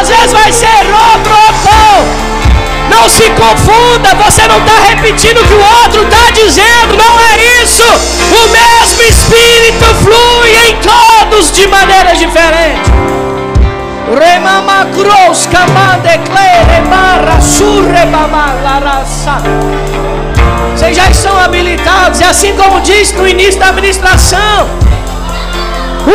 [0.00, 2.06] Às vezes vai ser robrocou.
[2.88, 7.62] Não se confunda, você não está repetindo o que o outro está dizendo, não é
[7.64, 7.82] isso.
[7.82, 13.17] O mesmo Espírito flui em todos de maneira diferente.
[14.16, 19.42] Remama Gros, Camandeclere, Barra, Surrebama, Larassa.
[20.74, 24.68] Vocês já estão habilitados, e assim como disse no início da administração,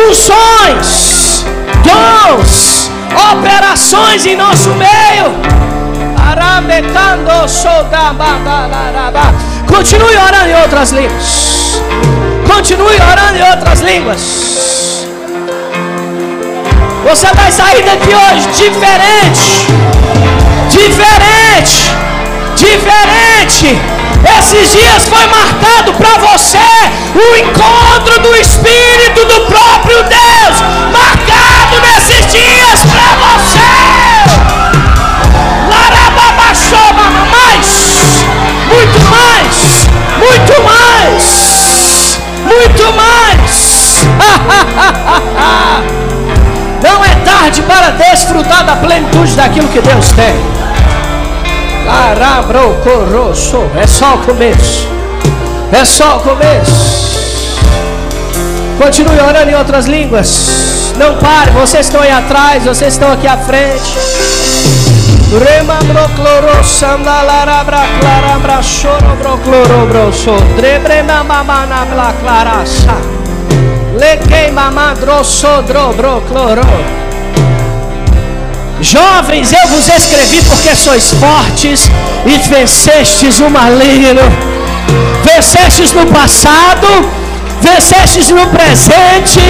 [0.08, 1.44] unções,
[1.84, 2.90] dons,
[3.32, 5.54] operações em nosso meio.
[9.68, 11.82] Continue orando em outras línguas.
[12.46, 14.63] Continue orando em outras línguas.
[17.04, 19.66] Você vai sair daqui hoje diferente.
[20.68, 21.90] Diferente.
[22.56, 23.78] Diferente.
[24.38, 26.58] Esses dias foi marcado para você
[27.14, 30.62] o encontro do Espírito do próprio Deus.
[30.92, 33.74] Marcado nesses dias para você
[37.54, 38.24] mais,
[38.68, 43.44] muito mais, muito mais, muito mais.
[45.36, 46.03] Não é
[47.24, 50.34] tarde para desfrutar da plenitude daquilo que Deus tem.
[53.76, 54.88] É só o começo.
[55.72, 57.14] É só o começo.
[58.78, 60.92] Continue orando em outras línguas.
[60.96, 63.98] Não pare, vocês estão aí atrás, vocês estão aqui à frente.
[65.34, 71.84] Remambro cloro sandalara bra clara bra choro bro cloro bro so drebre na mama na
[71.86, 72.94] bla clara sa
[73.98, 76.62] Lequei mama dro sodro bro cloro
[78.80, 81.90] Jovens, eu vos escrevi porque sois fortes
[82.26, 84.22] e vencestes o maligno.
[85.24, 86.86] Vencestes no passado,
[87.62, 89.40] vencestes no presente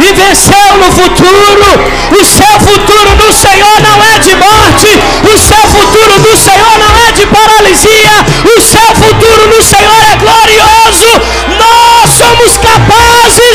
[0.00, 1.64] e venceu no futuro.
[2.10, 7.08] O seu futuro no Senhor não é de morte, o seu futuro no Senhor não
[7.08, 8.12] é de paralisia,
[8.44, 11.10] o seu futuro no Senhor é glorioso.
[11.58, 13.53] Nós somos capazes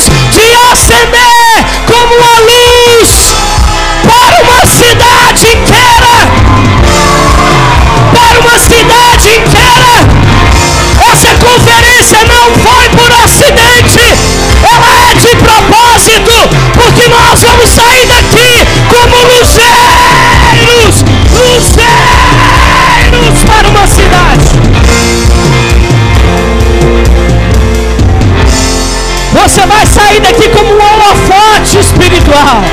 [32.10, 32.64] espiritual.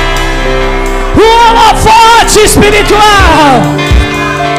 [1.15, 3.61] Um holofote espiritual.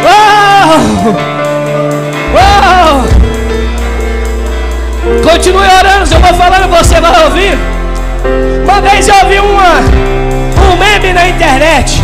[0.04, 0.76] Oh!
[2.34, 3.02] Oh!
[5.28, 7.58] Continue orando, eu vou falando, você vai ouvir.
[8.64, 9.80] Uma vez eu ouvi uma,
[10.72, 12.00] um meme na internet.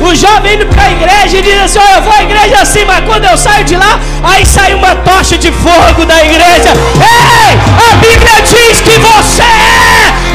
[0.00, 2.84] O jovem indo para a igreja e diz assim: oh, Eu vou à igreja assim,
[2.84, 6.72] mas quando eu saio de lá, aí sai uma tocha de fogo da igreja.
[6.96, 7.58] Ei,
[7.90, 9.90] a Bíblia diz que você é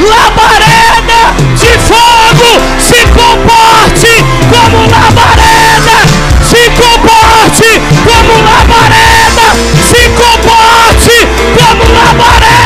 [0.08, 0.95] labareda
[1.66, 2.50] de fogo.
[2.78, 4.12] Se comporte
[4.52, 5.98] como labareda.
[6.50, 9.46] Se comporte como labareda.
[9.90, 11.16] Se comporte
[11.56, 12.56] como labareda.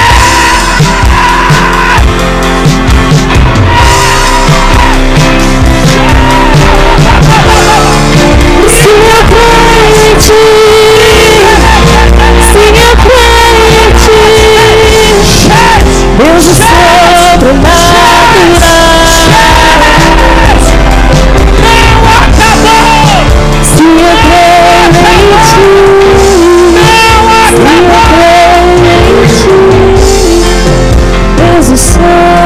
[16.21, 17.80] Deus o sobrenatural Não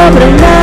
[0.05, 0.55] sobrenatural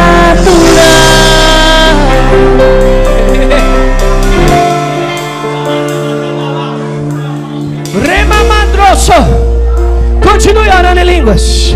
[10.22, 11.76] Continue orando em línguas.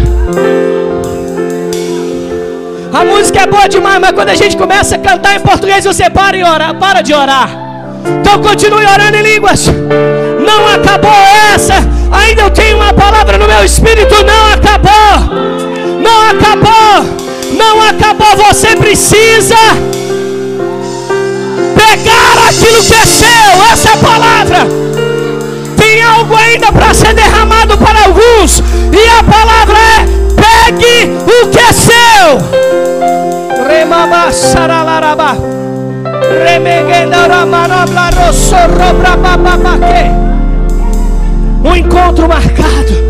[2.94, 6.10] A música é boa demais, mas quando a gente começa a cantar em português, você
[6.10, 7.50] para, e ora, para de orar.
[8.22, 9.68] Então continue orando em línguas.
[9.68, 11.12] Não acabou
[11.54, 11.76] essa.
[12.12, 14.16] Ainda eu tenho uma palavra no meu espírito.
[14.24, 15.36] Não acabou.
[16.02, 17.25] Não acabou.
[17.58, 18.36] Não acabou.
[18.48, 19.56] Você precisa
[21.76, 23.72] pegar aquilo que é seu.
[23.72, 24.68] Essa é a palavra.
[25.78, 28.60] Tem algo ainda para ser derramado para alguns.
[28.60, 30.06] E a palavra é:
[30.36, 32.38] pegue o que é seu.
[33.68, 35.38] Remaba saralaraba.
[41.64, 43.05] Um encontro marcado.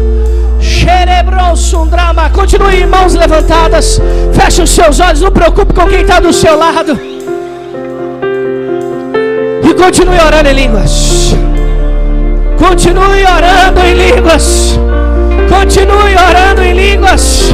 [2.45, 3.99] Continue mãos levantadas.
[4.33, 5.19] Feche os seus olhos.
[5.19, 6.99] Não preocupe com quem está do seu lado.
[9.63, 11.35] E continue orando em línguas.
[12.57, 14.79] Continue orando em línguas.
[15.49, 17.51] Continue orando em línguas.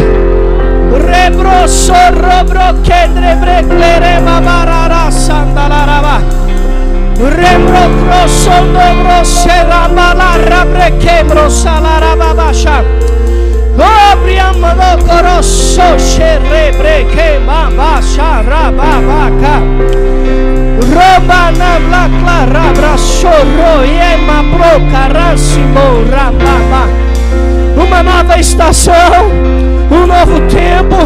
[0.92, 6.22] Rebroso robro kedre breklere babarara sandalaraba.
[7.18, 9.24] Rembro crosso dobro
[9.70, 10.21] rabre
[11.62, 12.84] kebro salaraba basha.
[14.12, 19.62] Obriamo no corosso sherebre kema basha rababaka.
[20.94, 26.90] Roba na bla clara brasoro yema pro carasimo rababa
[27.78, 29.32] uma nova estação,
[29.90, 30.98] um novo tempo,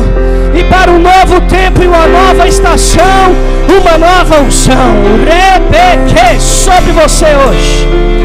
[0.58, 3.34] e para um novo tempo e uma nova estação,
[3.70, 4.96] uma nova unção.
[5.24, 8.25] Rebeque sobre você hoje.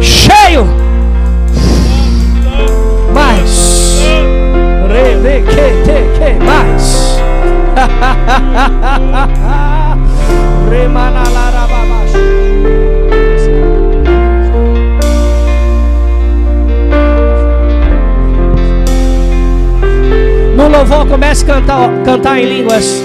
[0.00, 0.66] Cheio.
[3.12, 4.00] Mais.
[6.44, 7.18] Mais.
[10.70, 12.12] Remanalarabamash.
[20.56, 23.02] No louvor comece a cantar, cantar em línguas.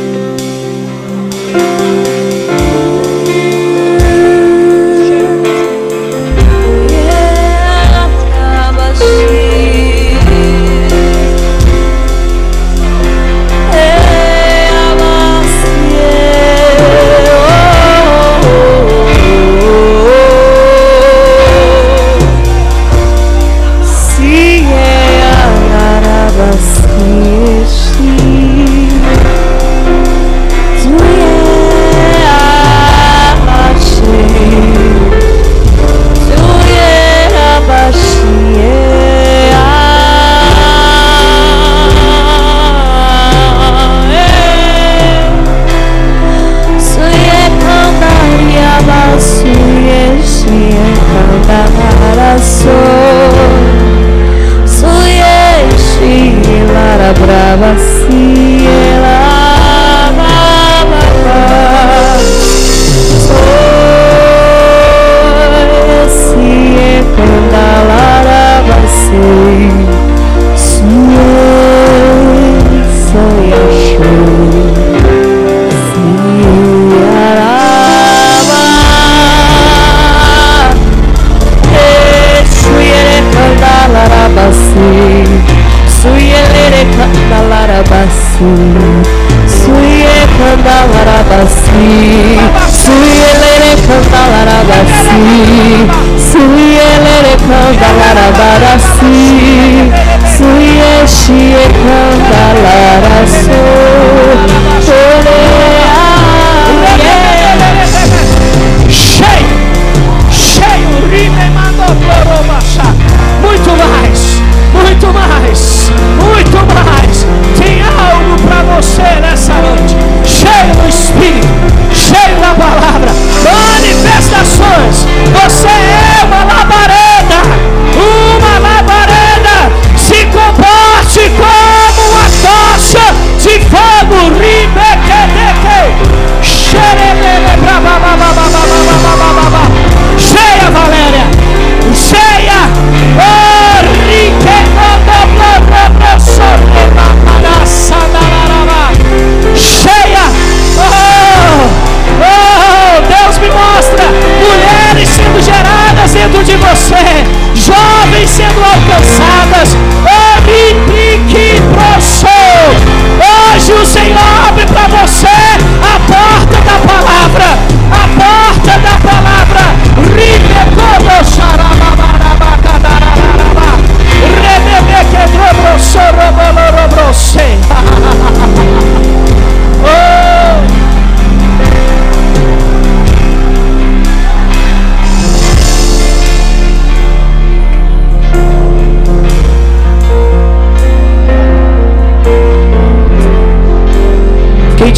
[101.27, 103.16] te encantar.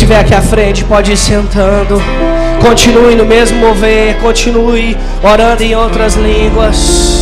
[0.10, 2.02] Quem tiver aqui à frente pode ir sentando.
[2.64, 7.19] Continue no mesmo mover, continue orando em outras línguas.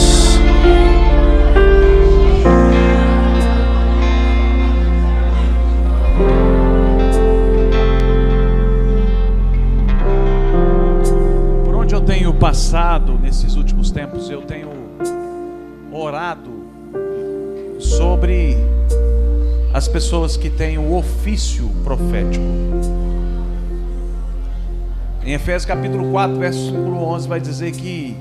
[25.48, 28.18] Efésios capítulo 4, versículo 11, vai dizer que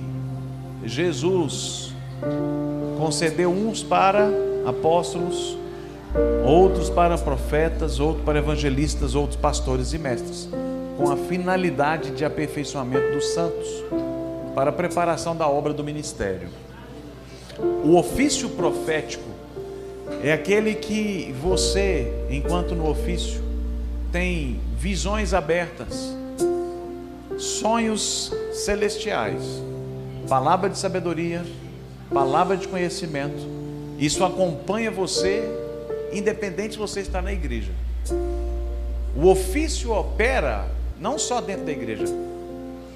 [0.84, 1.92] Jesus
[2.96, 4.30] concedeu uns para
[4.64, 5.58] apóstolos,
[6.44, 10.48] outros para profetas, outros para evangelistas, outros pastores e mestres,
[10.96, 13.66] com a finalidade de aperfeiçoamento dos santos
[14.54, 16.46] para a preparação da obra do ministério.
[17.82, 19.28] O ofício profético
[20.22, 23.42] é aquele que você, enquanto no ofício,
[24.12, 26.14] tem visões abertas,
[27.38, 29.42] sonhos celestiais,
[30.28, 31.44] palavra de sabedoria,
[32.12, 33.56] palavra de conhecimento.
[33.98, 35.42] Isso acompanha você,
[36.12, 37.72] independente se você está na igreja.
[39.16, 40.66] O ofício opera
[40.98, 42.04] não só dentro da igreja,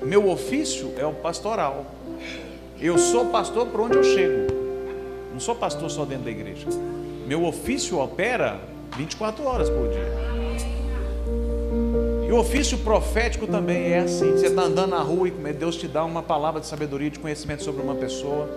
[0.02, 1.84] meu ofício é o pastoral.
[2.80, 4.52] Eu sou pastor por onde eu chego.
[5.32, 6.66] Não sou pastor só dentro da igreja.
[7.26, 8.58] Meu ofício opera
[8.96, 10.49] 24 horas por dia.
[12.30, 14.30] E o ofício profético também é assim.
[14.30, 17.64] Você está andando na rua e Deus te dá uma palavra de sabedoria, de conhecimento
[17.64, 18.48] sobre uma pessoa.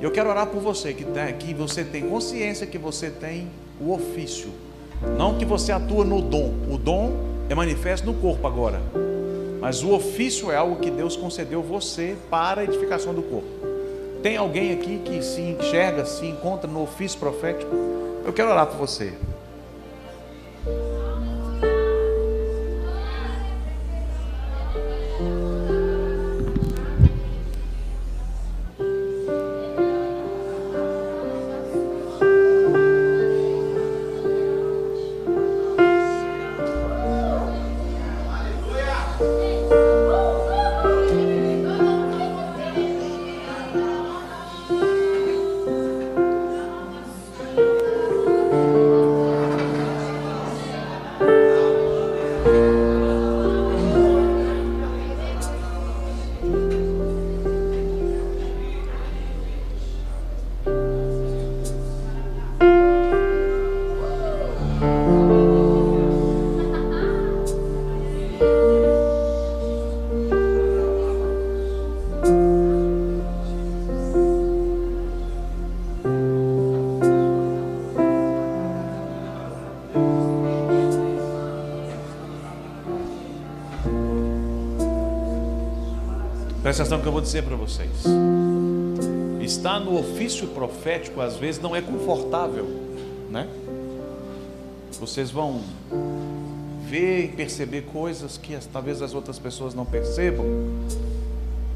[0.00, 1.04] Eu quero orar por você, que,
[1.38, 4.48] que você tem consciência que você tem o ofício.
[5.18, 6.54] Não que você atua no dom.
[6.70, 7.12] O dom
[7.50, 8.80] é manifesto no corpo agora.
[9.60, 13.48] Mas o ofício é algo que Deus concedeu você para a edificação do corpo.
[14.22, 17.70] Tem alguém aqui que se enxerga, se encontra no ofício profético?
[18.24, 19.12] Eu quero orar por você.
[86.76, 87.88] Presta atenção que eu vou dizer para vocês.
[89.40, 92.66] Estar no ofício profético às vezes não é confortável,
[93.30, 93.48] né?
[95.00, 95.62] Vocês vão
[96.86, 100.44] ver e perceber coisas que talvez as outras pessoas não percebam.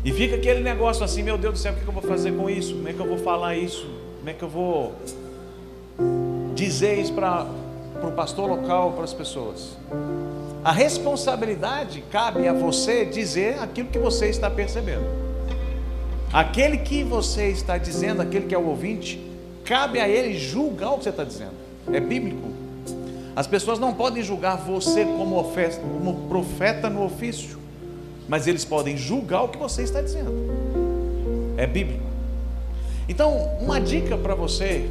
[0.04, 2.50] E fica aquele negócio assim, meu Deus do céu, o que eu vou fazer com
[2.50, 2.74] isso?
[2.74, 3.88] Como é que eu vou falar isso?
[4.18, 4.92] Como é que eu vou
[6.54, 7.46] dizer isso para
[8.02, 9.78] o pastor local, para as pessoas?
[10.62, 15.06] A responsabilidade cabe a você dizer aquilo que você está percebendo.
[16.32, 19.18] Aquele que você está dizendo, aquele que é o ouvinte,
[19.64, 21.54] cabe a ele julgar o que você está dizendo.
[21.90, 22.48] É bíblico.
[23.34, 27.58] As pessoas não podem julgar você como, oferta, como profeta no ofício,
[28.28, 30.30] mas eles podem julgar o que você está dizendo.
[31.56, 32.04] É bíblico.
[33.08, 34.90] Então, uma dica para você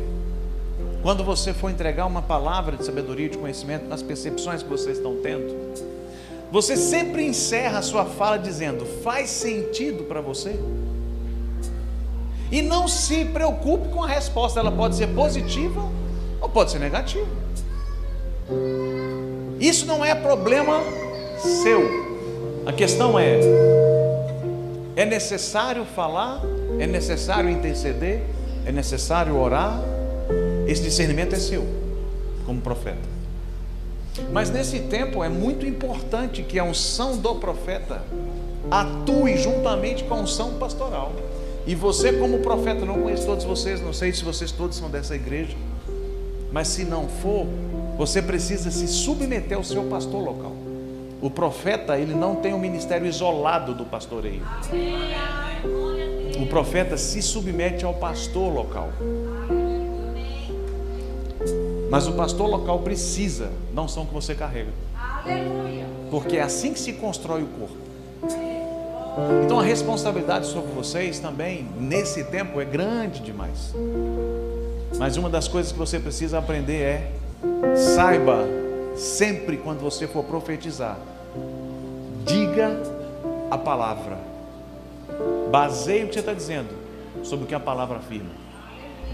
[1.01, 5.17] quando você for entregar uma palavra de sabedoria de conhecimento nas percepções que vocês estão
[5.21, 5.55] tendo,
[6.51, 10.59] você sempre encerra a sua fala dizendo: faz sentido para você?
[12.51, 15.81] E não se preocupe com a resposta, ela pode ser positiva
[16.41, 17.27] ou pode ser negativa.
[19.59, 20.81] Isso não é problema
[21.63, 21.81] seu.
[22.65, 23.39] A questão é:
[24.95, 26.41] é necessário falar?
[26.79, 28.23] É necessário interceder?
[28.65, 29.79] É necessário orar?
[30.69, 31.65] Esse discernimento é seu,
[32.45, 33.09] como profeta.
[34.31, 38.03] Mas nesse tempo é muito importante que a unção do profeta
[38.69, 41.11] atue juntamente com a unção pastoral.
[41.65, 45.15] E você, como profeta, não conheço todos vocês, não sei se vocês todos são dessa
[45.15, 45.57] igreja,
[46.51, 47.47] mas se não for,
[47.97, 50.55] você precisa se submeter ao seu pastor local.
[51.19, 54.43] O profeta, ele não tem um ministério isolado do pastoreio.
[56.39, 58.89] O profeta se submete ao pastor local.
[61.89, 64.71] Mas o pastor local precisa da unção que você carrega.
[64.95, 65.85] Aleluia.
[66.11, 67.77] Porque é assim que se constrói o corpo.
[69.43, 73.73] Então a responsabilidade sobre vocês também, nesse tempo, é grande demais.
[74.97, 77.11] Mas uma das coisas que você precisa aprender é:
[77.75, 78.45] saiba,
[78.95, 80.97] sempre quando você for profetizar,
[82.25, 82.81] diga
[83.49, 84.19] a palavra.
[85.51, 86.69] Baseie o que você está dizendo
[87.23, 88.29] sobre o que a palavra afirma.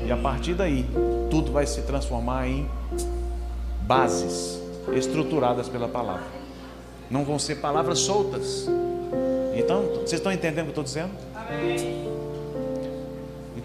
[0.03, 0.85] E a partir daí,
[1.29, 2.67] tudo vai se transformar em
[3.81, 4.59] bases
[4.95, 6.25] estruturadas pela palavra.
[7.09, 8.67] Não vão ser palavras soltas.
[9.55, 11.11] Então, vocês estão entendendo o que eu estou dizendo?
[11.35, 12.15] Amém.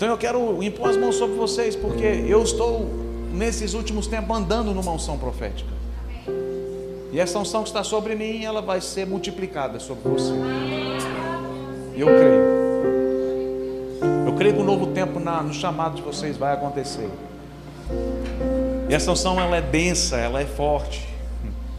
[0.00, 2.88] Então eu quero impor as mãos sobre vocês, porque eu estou,
[3.34, 5.68] nesses últimos tempos, andando numa unção profética.
[7.12, 10.32] E essa unção que está sobre mim, ela vai ser multiplicada sobre você.
[11.94, 12.59] Eu creio.
[14.40, 17.10] Creio que um novo tempo na, no chamado de vocês vai acontecer.
[18.88, 21.06] E essa unção ela é densa, ela é forte,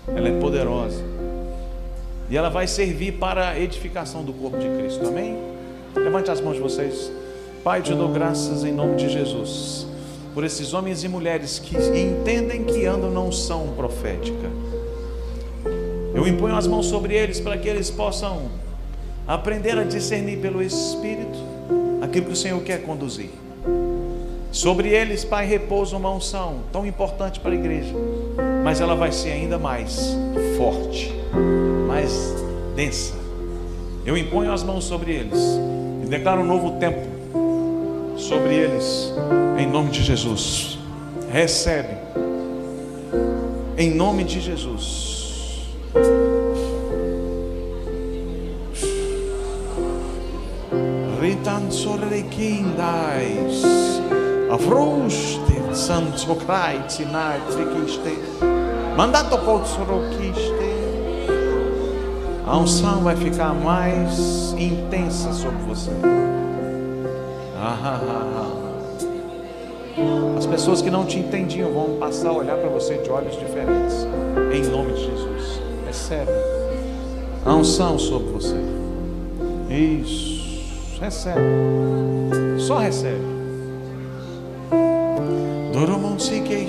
[0.07, 1.03] ela é poderosa.
[2.29, 5.07] E ela vai servir para a edificação do corpo de Cristo.
[5.07, 5.39] Amém?
[5.95, 7.11] Levante as mãos de vocês.
[7.63, 9.87] Pai, te dou graças em nome de Jesus.
[10.31, 14.51] Por esses homens e mulheres que entendem que andam na unção profética.
[16.13, 18.51] Eu imponho as mãos sobre eles para que eles possam
[19.27, 21.49] aprender a discernir pelo Espírito
[22.11, 23.29] aquilo que o Senhor quer conduzir.
[24.51, 27.93] Sobre eles, Pai, repousa uma unção tão importante para a igreja,
[28.65, 30.13] mas ela vai ser ainda mais
[30.57, 31.13] forte,
[31.87, 32.11] mais
[32.75, 33.13] densa.
[34.05, 35.39] Eu imponho as mãos sobre eles
[36.03, 37.07] e declaro um novo tempo
[38.17, 39.13] sobre eles,
[39.57, 40.77] em nome de Jesus.
[41.31, 41.95] Recebe,
[43.77, 45.65] em nome de Jesus.
[58.97, 60.51] Mandato potsorokiste.
[62.45, 65.91] A unção vai ficar mais intensa sobre você.
[70.37, 74.05] As pessoas que não te entendiam vão passar a olhar para você de olhos diferentes.
[74.53, 75.61] Em nome de Jesus.
[75.87, 76.31] Recebe.
[77.45, 78.57] A unção sobre você.
[79.69, 80.40] Isso.
[81.01, 81.41] Recebe.
[82.59, 83.25] Só recebe.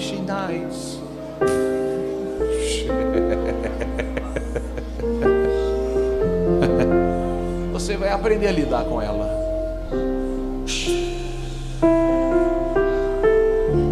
[0.01, 0.99] Shinais.
[7.75, 9.29] Você vai aprender a lidar com ela.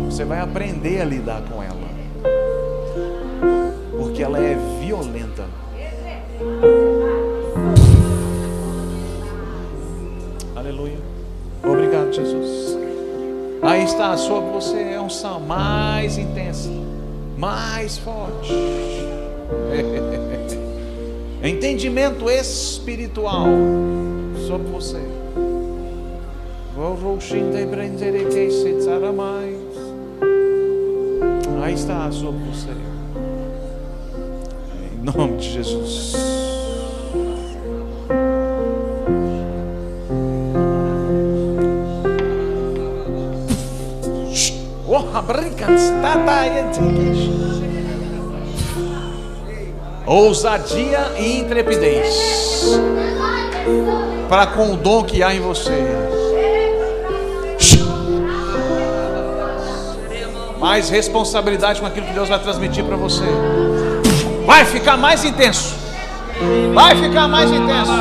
[0.07, 1.91] Você vai aprender a lidar com ela.
[3.99, 5.45] Porque ela é violenta.
[10.71, 10.99] Aleluia.
[11.65, 12.79] Obrigado, Jesus.
[13.61, 16.71] Aí está sobre você é unção mais intensa,
[17.37, 18.53] mais forte.
[21.43, 23.47] Entendimento espiritual
[24.47, 25.01] sobre você.
[31.65, 32.71] Aí está sobre você.
[34.95, 36.60] Em nome de Jesus.
[50.07, 52.81] Ousadia e intrepidez
[54.29, 55.87] para com o dom que há em você.
[60.59, 63.25] Mais responsabilidade com aquilo que Deus vai transmitir para você.
[64.45, 65.75] Vai ficar mais intenso.
[66.75, 67.93] Vai ficar mais intenso.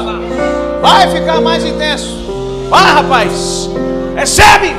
[0.81, 2.67] Vai ficar mais intenso.
[2.69, 3.69] Vai, rapaz.
[4.15, 4.75] Recebe.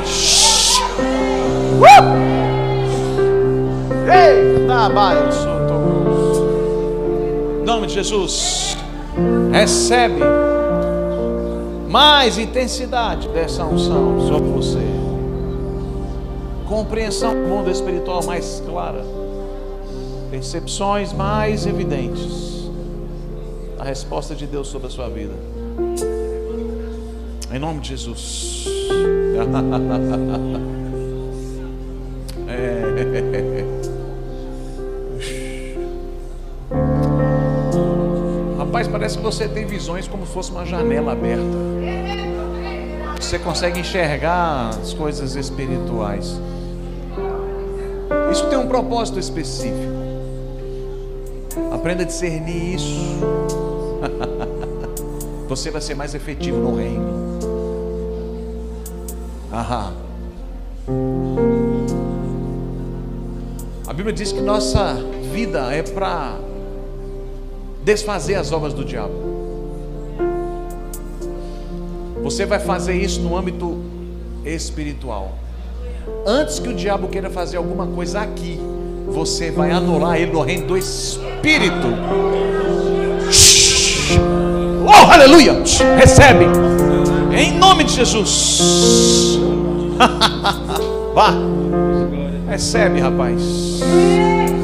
[1.79, 2.40] Uh!
[4.11, 5.15] Eita, vai,
[7.61, 8.75] Em nome de Jesus.
[9.53, 10.21] Recebe
[11.87, 14.85] mais intensidade dessa unção sobre você.
[16.67, 19.03] Compreensão do mundo espiritual mais clara.
[20.29, 22.69] Percepções mais evidentes.
[23.79, 25.33] A resposta de Deus sobre a sua vida.
[27.53, 28.65] Em nome de Jesus.
[39.21, 41.43] você tem visões como se fosse uma janela aberta.
[43.19, 46.39] Você consegue enxergar as coisas espirituais.
[48.31, 49.91] Isso tem um propósito específico.
[51.71, 53.19] Aprenda a discernir isso.
[55.47, 57.21] Você vai ser mais efetivo no reino.
[59.53, 59.93] Aham.
[63.85, 64.93] A Bíblia diz que nossa
[65.31, 66.37] vida é para
[67.83, 69.13] desfazer as obras do diabo.
[72.23, 73.79] Você vai fazer isso no âmbito
[74.45, 75.33] espiritual.
[76.25, 78.59] Antes que o diabo queira fazer alguma coisa aqui,
[79.07, 81.87] você vai anular ele no reino do espírito.
[84.85, 85.53] Oh, aleluia!
[85.97, 86.45] Recebe.
[87.35, 89.39] Em nome de Jesus.
[91.13, 91.33] Vá.
[92.47, 93.41] Recebe, rapaz.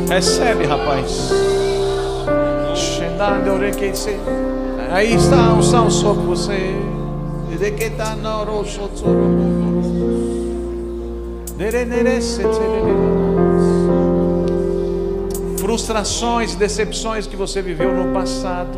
[0.10, 1.47] Recebe, rapaz.
[4.92, 6.76] Aí está a unção sobre você.
[15.58, 18.78] Frustrações, decepções que você viveu no passado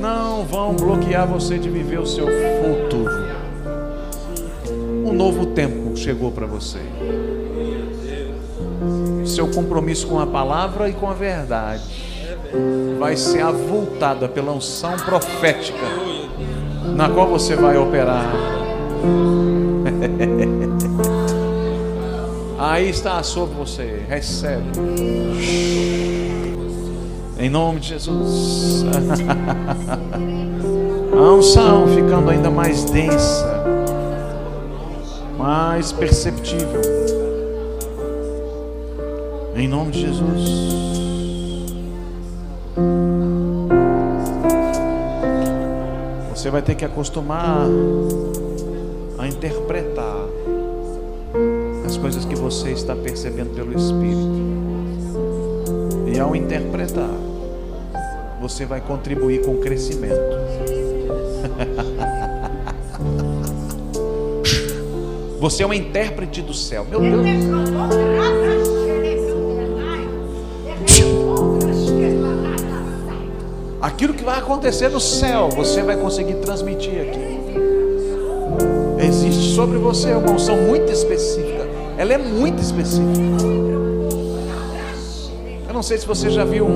[0.00, 3.10] não vão bloquear você de viver o seu futuro.
[5.04, 6.78] Um novo tempo chegou para você.
[9.24, 12.15] Seu compromisso com a palavra e com a verdade
[12.98, 15.86] vai ser avultada pela unção profética
[16.94, 18.32] na qual você vai operar.
[22.58, 24.02] Aí está sobre você.
[24.08, 24.64] Recebe.
[27.38, 28.84] Em nome de Jesus.
[31.12, 33.64] A unção ficando ainda mais densa,
[35.38, 36.82] mais perceptível.
[39.54, 41.15] Em nome de Jesus.
[46.46, 47.66] Você vai ter que acostumar
[49.18, 50.28] a interpretar
[51.84, 54.30] as coisas que você está percebendo pelo Espírito.
[56.06, 57.10] E ao interpretar,
[58.40, 60.14] você vai contribuir com o crescimento.
[65.40, 66.84] Você é uma intérprete do céu.
[66.88, 68.55] Meu Deus.
[73.96, 77.40] Aquilo que vai acontecer no céu, você vai conseguir transmitir aqui.
[79.04, 81.66] Existe sobre você uma unção muito específica.
[81.96, 83.56] Ela é muito específica
[85.76, 86.66] não sei se você já viu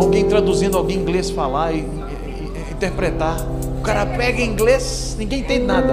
[0.00, 3.36] alguém traduzindo alguém inglês falar e, e, e interpretar.
[3.80, 5.92] O cara pega inglês, ninguém entende nada.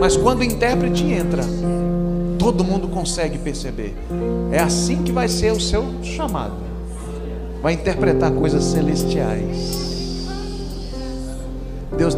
[0.00, 1.42] Mas quando o intérprete entra,
[2.38, 3.94] todo mundo consegue perceber.
[4.50, 6.54] É assim que vai ser o seu chamado.
[7.60, 9.87] Vai interpretar coisas celestiais.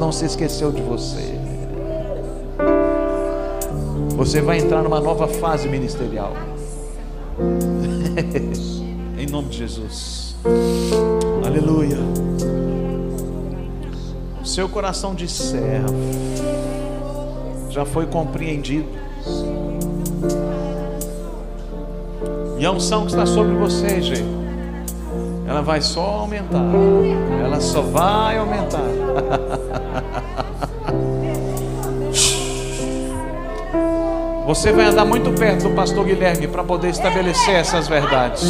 [0.00, 1.38] Não se esqueceu de você.
[4.16, 6.32] Você vai entrar numa nova fase ministerial.
[9.18, 10.36] Em nome de Jesus.
[11.44, 11.98] Aleluia.
[14.40, 15.94] O seu coração de servo
[17.68, 18.88] já foi compreendido.
[22.58, 24.24] E a unção que está sobre você, gente,
[25.46, 26.64] ela vai só aumentar.
[27.44, 28.99] Ela só vai aumentar.
[34.46, 38.42] Você vai andar muito perto do pastor Guilherme para poder estabelecer essas verdades.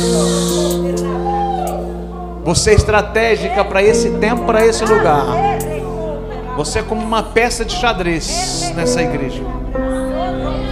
[2.43, 5.27] Você é estratégica para esse tempo, para esse lugar.
[6.57, 9.43] Você é como uma peça de xadrez nessa igreja.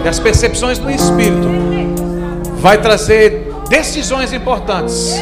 [0.03, 1.47] E as percepções do Espírito
[2.57, 5.15] vai trazer decisões importantes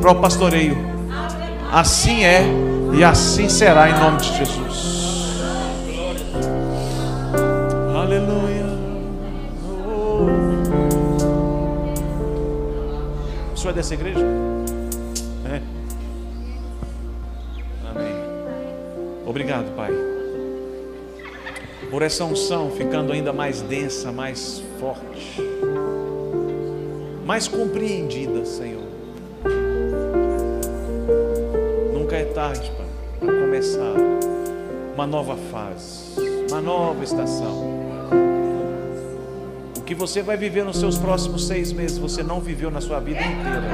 [0.00, 0.78] para o pastoreio.
[1.72, 2.44] Assim é
[2.94, 4.92] e assim será em nome de Jesus.
[13.72, 14.20] é dessa igreja?
[15.46, 15.62] É.
[17.90, 18.14] Amém.
[19.26, 19.90] Obrigado, Pai.
[21.90, 25.40] Por essa unção ficando ainda mais densa, mais forte,
[27.24, 28.82] mais compreendida, Senhor.
[31.92, 32.81] Nunca é tarde, Pai,
[33.52, 33.94] começar
[34.94, 36.18] uma nova fase,
[36.48, 37.82] uma nova estação
[39.84, 43.20] que você vai viver nos seus próximos seis meses, você não viveu na sua vida
[43.20, 43.70] inteira.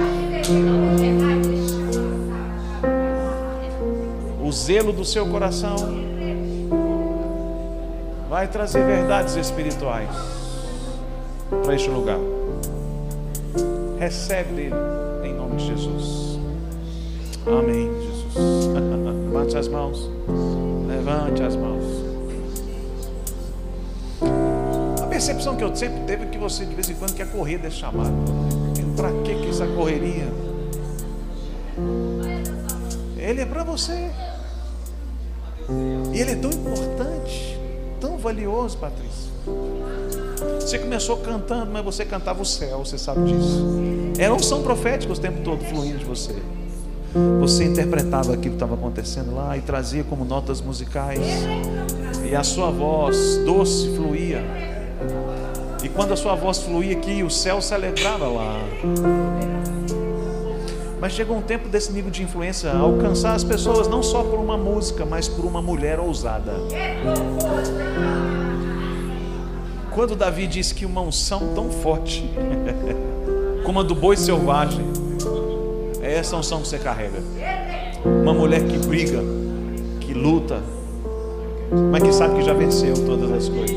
[4.42, 5.76] O zelo do seu coração
[8.28, 10.10] vai trazer verdades espirituais
[11.62, 12.18] para este lugar.
[14.00, 14.72] Recebe
[15.22, 16.40] em nome de Jesus.
[17.46, 18.68] Amém, Jesus.
[19.38, 20.10] Levante as mãos.
[20.88, 22.08] Levante as mãos
[25.18, 27.78] percepção que eu sempre teve é que você de vez em quando quer correr desse
[27.78, 28.14] chamado.
[28.94, 30.28] Para que, que essa correria?
[33.16, 34.10] Ele é para você.
[36.14, 37.58] E ele é tão importante,
[38.00, 39.32] tão valioso, Patrícia.
[40.60, 43.66] Você começou cantando, mas você cantava o céu, você sabe disso.
[44.20, 46.36] Era unção profética o tempo todo fluindo de você.
[47.40, 51.20] Você interpretava aquilo que estava acontecendo lá e trazia como notas musicais.
[52.28, 54.44] E a sua voz doce fluía.
[55.82, 58.56] E quando a sua voz fluía aqui, o céu se alegrava lá.
[61.00, 64.56] Mas chegou um tempo desse nível de influência alcançar as pessoas não só por uma
[64.56, 66.52] música, mas por uma mulher ousada.
[69.94, 72.28] Quando Davi disse que uma unção tão forte,
[73.64, 75.07] como a do boi selvagem,
[76.18, 77.22] essa unção que você carrega.
[78.04, 79.20] Uma mulher que briga,
[80.00, 80.60] que luta,
[81.90, 83.76] mas que sabe que já venceu todas as coisas.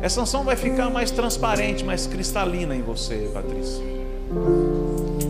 [0.00, 3.98] Essa unção vai ficar mais transparente, mais cristalina em você, Patrícia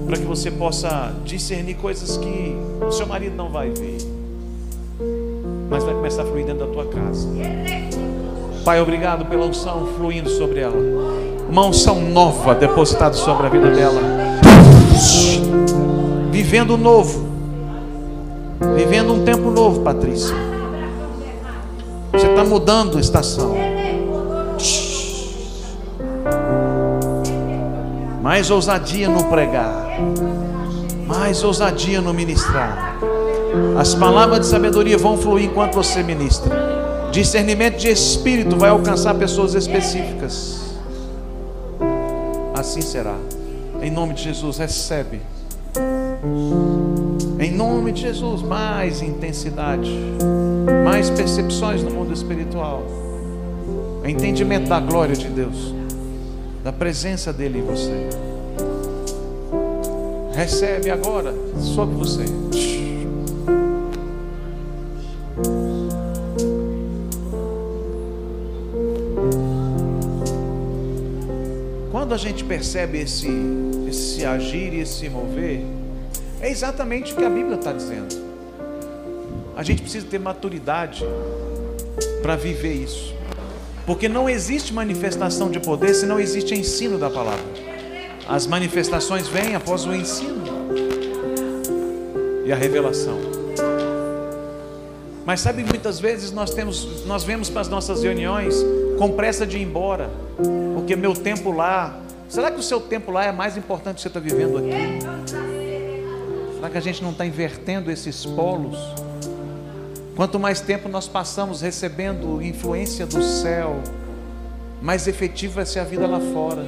[0.09, 3.99] para que você possa discernir coisas que o seu marido não vai ver,
[5.69, 7.29] mas vai começar a fluir dentro da tua casa.
[8.65, 10.77] Pai, obrigado pela unção fluindo sobre ela,
[11.51, 14.01] uma unção nova depositada sobre a vida dela,
[16.31, 17.29] vivendo o novo,
[18.77, 20.35] vivendo um tempo novo, Patrícia.
[22.13, 23.57] Você está mudando estação.
[28.29, 29.89] mais ousadia no pregar,
[31.07, 32.95] mais ousadia no ministrar.
[33.79, 36.55] As palavras de sabedoria vão fluir enquanto você ministra.
[37.11, 40.61] Discernimento de espírito vai alcançar pessoas específicas.
[42.53, 43.15] Assim será.
[43.81, 45.21] Em nome de Jesus, recebe.
[47.39, 49.91] Em nome de Jesus, mais intensidade,
[50.85, 52.83] mais percepções no mundo espiritual,
[54.05, 55.79] entendimento da glória de Deus
[56.69, 58.09] da presença dele em você.
[60.35, 62.25] Recebe agora sobre você.
[72.19, 73.29] A gente percebe esse,
[73.89, 75.63] esse agir e esse mover,
[76.41, 78.13] é exatamente o que a Bíblia está dizendo.
[79.57, 81.05] A gente precisa ter maturidade
[82.21, 83.15] para viver isso.
[83.87, 87.45] Porque não existe manifestação de poder se não existe ensino da palavra.
[88.29, 90.43] As manifestações vêm após o ensino
[92.45, 93.17] e a revelação.
[95.25, 98.57] Mas sabe muitas vezes nós temos, nós vemos para as nossas reuniões
[98.99, 100.11] com pressa de ir embora,
[100.75, 102.08] porque meu tempo lá.
[102.29, 104.99] Será que o seu tempo lá é mais importante que você está vivendo aqui?
[106.55, 108.77] Será que a gente não está invertendo esses polos?
[110.15, 113.81] Quanto mais tempo nós passamos recebendo influência do céu,
[114.83, 116.67] mais efetiva vai ser a vida lá fora.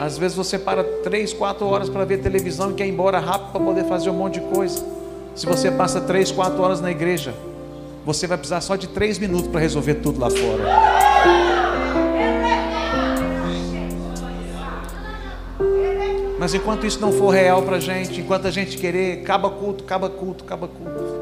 [0.00, 3.50] Às vezes você para três, quatro horas para ver televisão e quer ir embora rápido
[3.50, 4.82] para poder fazer um monte de coisa.
[5.34, 7.34] Se você passa três, quatro horas na igreja,
[8.06, 10.97] você vai precisar só de três minutos para resolver tudo lá fora.
[16.38, 19.82] Mas enquanto isso não for real para a gente, enquanto a gente querer, acaba culto,
[19.82, 21.18] acaba culto, acaba culto.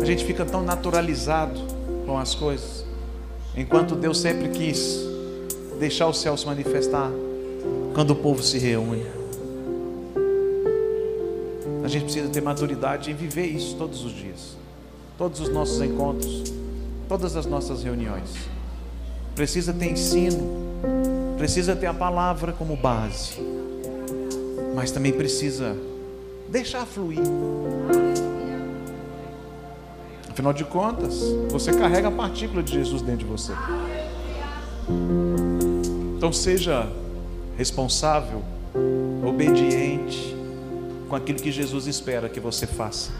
[0.00, 1.60] A gente fica tão naturalizado
[2.06, 2.84] com as coisas,
[3.56, 5.00] enquanto Deus sempre quis
[5.78, 7.10] deixar o céu se manifestar
[7.94, 9.04] quando o povo se reúne.
[11.84, 14.56] A gente precisa ter maturidade em viver isso todos os dias,
[15.18, 16.44] todos os nossos encontros,
[17.08, 18.30] todas as nossas reuniões.
[19.34, 20.62] Precisa ter ensino,
[21.42, 23.40] precisa ter a palavra como base,
[24.76, 25.76] mas também precisa
[26.48, 27.18] deixar fluir.
[30.30, 31.20] Afinal de contas,
[31.50, 33.50] você carrega a partícula de Jesus dentro de você.
[36.16, 36.88] Então seja
[37.58, 38.40] responsável,
[39.26, 40.36] obediente
[41.08, 43.10] com aquilo que Jesus espera que você faça.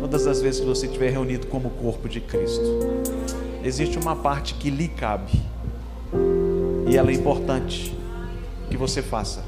[0.00, 2.80] Todas as vezes que você estiver reunido como corpo de Cristo,
[3.62, 5.30] existe uma parte que lhe cabe.
[6.90, 7.96] E ela é importante
[8.68, 9.44] que você faça.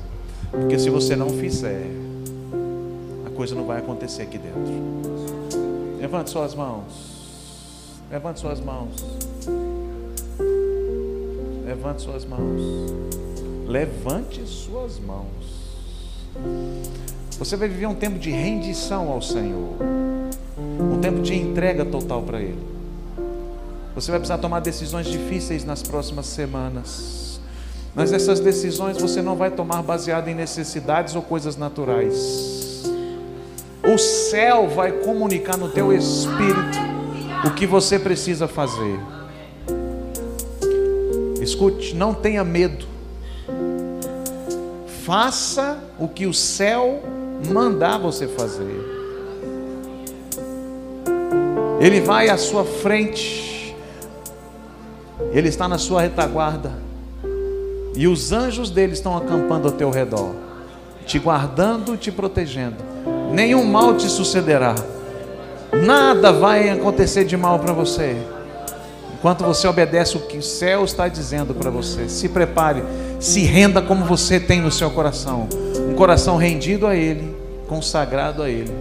[0.48, 1.86] Porque se você não fizer,
[3.26, 4.60] a coisa não vai acontecer aqui dentro.
[6.00, 6.84] Levante suas mãos.
[8.08, 9.04] Levante suas mãos.
[11.66, 12.62] Levante suas mãos.
[13.66, 15.26] Levante suas mãos.
[17.40, 19.74] Você vai viver um tempo de rendição ao Senhor.
[20.78, 22.62] Um tempo de entrega total para Ele.
[23.96, 27.31] Você vai precisar tomar decisões difíceis nas próximas semanas.
[27.94, 32.82] Mas essas decisões você não vai tomar baseado em necessidades ou coisas naturais
[33.82, 36.78] o céu vai comunicar no teu espírito
[37.44, 38.98] o que você precisa fazer.
[41.40, 42.86] Escute, não tenha medo.
[45.04, 47.02] Faça o que o céu
[47.52, 48.90] mandar você fazer.
[51.80, 53.74] Ele vai à sua frente,
[55.32, 56.72] Ele está na sua retaguarda,
[57.94, 60.34] e os anjos dele estão acampando ao teu redor,
[61.06, 62.76] te guardando, te protegendo.
[63.32, 64.74] Nenhum mal te sucederá,
[65.72, 68.16] nada vai acontecer de mal para você.
[69.14, 72.82] Enquanto você obedece o que o céu está dizendo para você, se prepare,
[73.20, 75.48] se renda como você tem no seu coração,
[75.88, 77.32] um coração rendido a Ele,
[77.68, 78.72] consagrado a Ele,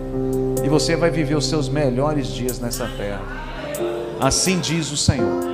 [0.63, 3.21] e você vai viver os seus melhores dias nessa terra.
[4.19, 5.50] Assim diz o Senhor.